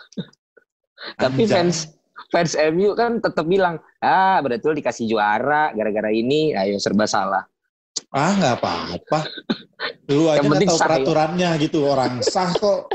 [1.16, 1.96] Tapi fans
[2.32, 7.44] fans MU kan tetap bilang, ah betul dikasih juara gara-gara ini, ayo serba salah.
[8.12, 9.20] Ah nggak apa-apa.
[10.12, 11.62] Lu aja nggak tahu peraturannya ya.
[11.62, 12.88] gitu orang sah kok.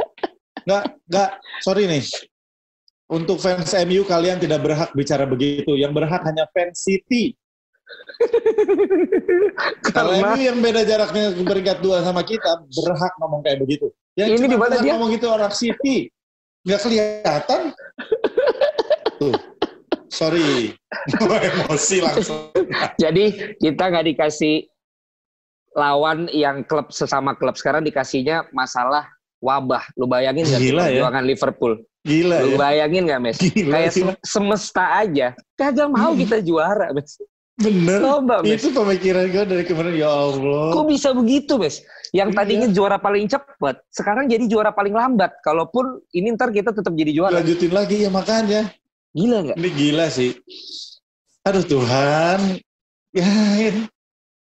[0.65, 1.29] Nggak nggak
[1.61, 2.05] sorry nih.
[3.11, 5.75] Untuk fans MU kalian tidak berhak bicara begitu.
[5.75, 7.35] Yang berhak hanya fans City.
[9.91, 13.91] Kalau MU yang beda jaraknya peringkat dua sama kita berhak ngomong kayak begitu.
[14.15, 16.07] Yang ini di mana dia ngomong gitu orang City.
[16.63, 17.61] Nggak kelihatan.
[19.19, 19.35] Tuh.
[20.11, 20.75] Sorry,
[21.47, 22.51] emosi langsung.
[22.99, 24.67] Jadi kita nggak dikasih
[25.71, 29.07] lawan yang klub sesama klub sekarang dikasihnya masalah
[29.41, 29.83] wabah.
[29.97, 30.87] Lu bayangin nggak gila ya?
[30.87, 31.73] perjuangan Liverpool?
[32.01, 32.57] Gila Lu ya?
[32.57, 33.37] bayangin nggak Mes?
[33.37, 34.13] Gila, Kayak gila.
[34.25, 35.27] semesta aja.
[35.57, 37.17] Kagak mau kita juara Mes.
[37.61, 37.99] Bener.
[38.01, 38.57] Coba, Mes.
[38.57, 40.73] Itu pemikiran gue dari kemarin ya Allah.
[40.73, 41.81] Kok bisa begitu Mes?
[42.11, 42.37] Yang iya.
[42.41, 45.31] tadinya juara paling cepat, sekarang jadi juara paling lambat.
[45.45, 47.39] Kalaupun ini ntar kita tetap jadi juara.
[47.39, 48.67] Lanjutin lagi ya makanya.
[49.15, 49.57] Gila nggak?
[49.59, 50.35] Ini gila sih.
[51.47, 52.59] Aduh Tuhan.
[53.11, 53.27] Ya.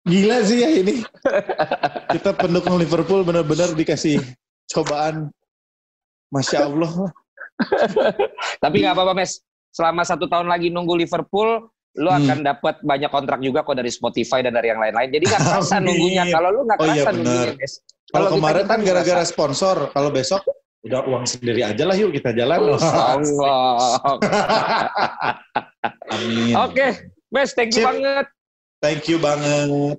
[0.02, 1.06] Gila sih ya ini.
[2.10, 4.18] Kita pendukung Liverpool benar-benar dikasih
[4.66, 5.30] cobaan.
[6.34, 6.90] Masya Allah.
[8.62, 9.38] Tapi nggak apa-apa, Mes.
[9.72, 12.18] Selama satu tahun lagi nunggu Liverpool, lu hmm.
[12.24, 15.08] akan dapat banyak kontrak juga kok dari Spotify dan dari yang lain-lain.
[15.12, 16.24] Jadi nggak kerasa nunggunya.
[16.32, 17.72] Kalau lu nggak kerasa oh, iya, nunggunya, Mes.
[18.12, 20.42] Kalau kemarin kan gara-gara sponsor, kalau besok
[20.82, 22.58] udah uang sendiri aja lah yuk kita jalan.
[22.74, 23.22] Allah.
[26.10, 26.52] Amin.
[26.58, 26.90] Oke, okay.
[27.30, 27.86] Mes, thank you Cip.
[27.86, 28.26] banget.
[28.82, 29.94] Thank you banget.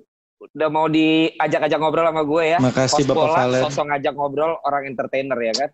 [0.52, 2.58] Udah mau diajak-ajak ngobrol sama gue ya.
[2.60, 3.62] Makasih Bapak Valen.
[3.64, 5.70] Sosok ngajak ngobrol orang entertainer ya kan.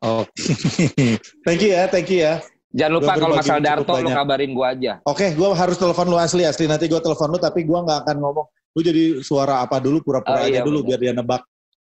[0.00, 0.32] Oke.
[0.32, 1.20] Okay.
[1.44, 2.40] thank you ya, thank you ya.
[2.74, 4.92] Jangan lupa kalau masalah Darto lu kabarin gue aja.
[5.04, 6.64] Oke, okay, gue harus telepon lu asli asli.
[6.64, 8.48] Nanti gue telepon lu tapi gue nggak akan ngomong.
[8.74, 10.88] Lu jadi suara apa dulu pura-pura oh, iya, aja dulu bener.
[10.88, 11.42] biar dia nebak.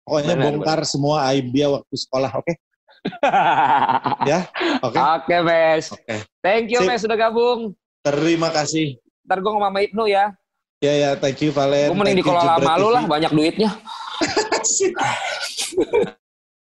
[0.06, 0.88] Pokoknya bener, bongkar bener.
[0.88, 2.46] semua aib dia waktu sekolah, oke?
[2.46, 2.56] Okay?
[4.30, 4.38] ya,
[4.80, 4.94] oke.
[4.94, 5.02] Okay.
[5.02, 5.84] Oke, okay, Mes.
[5.92, 6.00] Oke.
[6.06, 6.18] Okay.
[6.40, 7.76] Thank you, Mes, sudah gabung.
[8.00, 8.96] Terima kasih.
[9.28, 10.32] Ntar gue ngomong sama Ibnu ya.
[10.78, 11.90] Ya, ya, thank you, Valen.
[11.90, 13.70] Gue mending dikelola sama lu lah, banyak duitnya.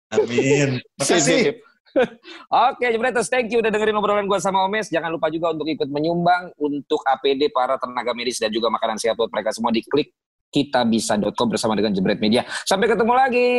[0.10, 0.82] Amin.
[0.98, 1.62] Makasih.
[2.70, 4.90] Oke, Jebretos, thank you udah dengerin obrolan gue sama Omes.
[4.90, 9.18] Jangan lupa juga untuk ikut menyumbang untuk APD para tenaga medis dan juga makanan sehat
[9.18, 10.14] buat mereka semua di klik
[10.50, 12.42] kitabisa.com bersama dengan Jebret Media.
[12.66, 13.54] Sampai ketemu lagi.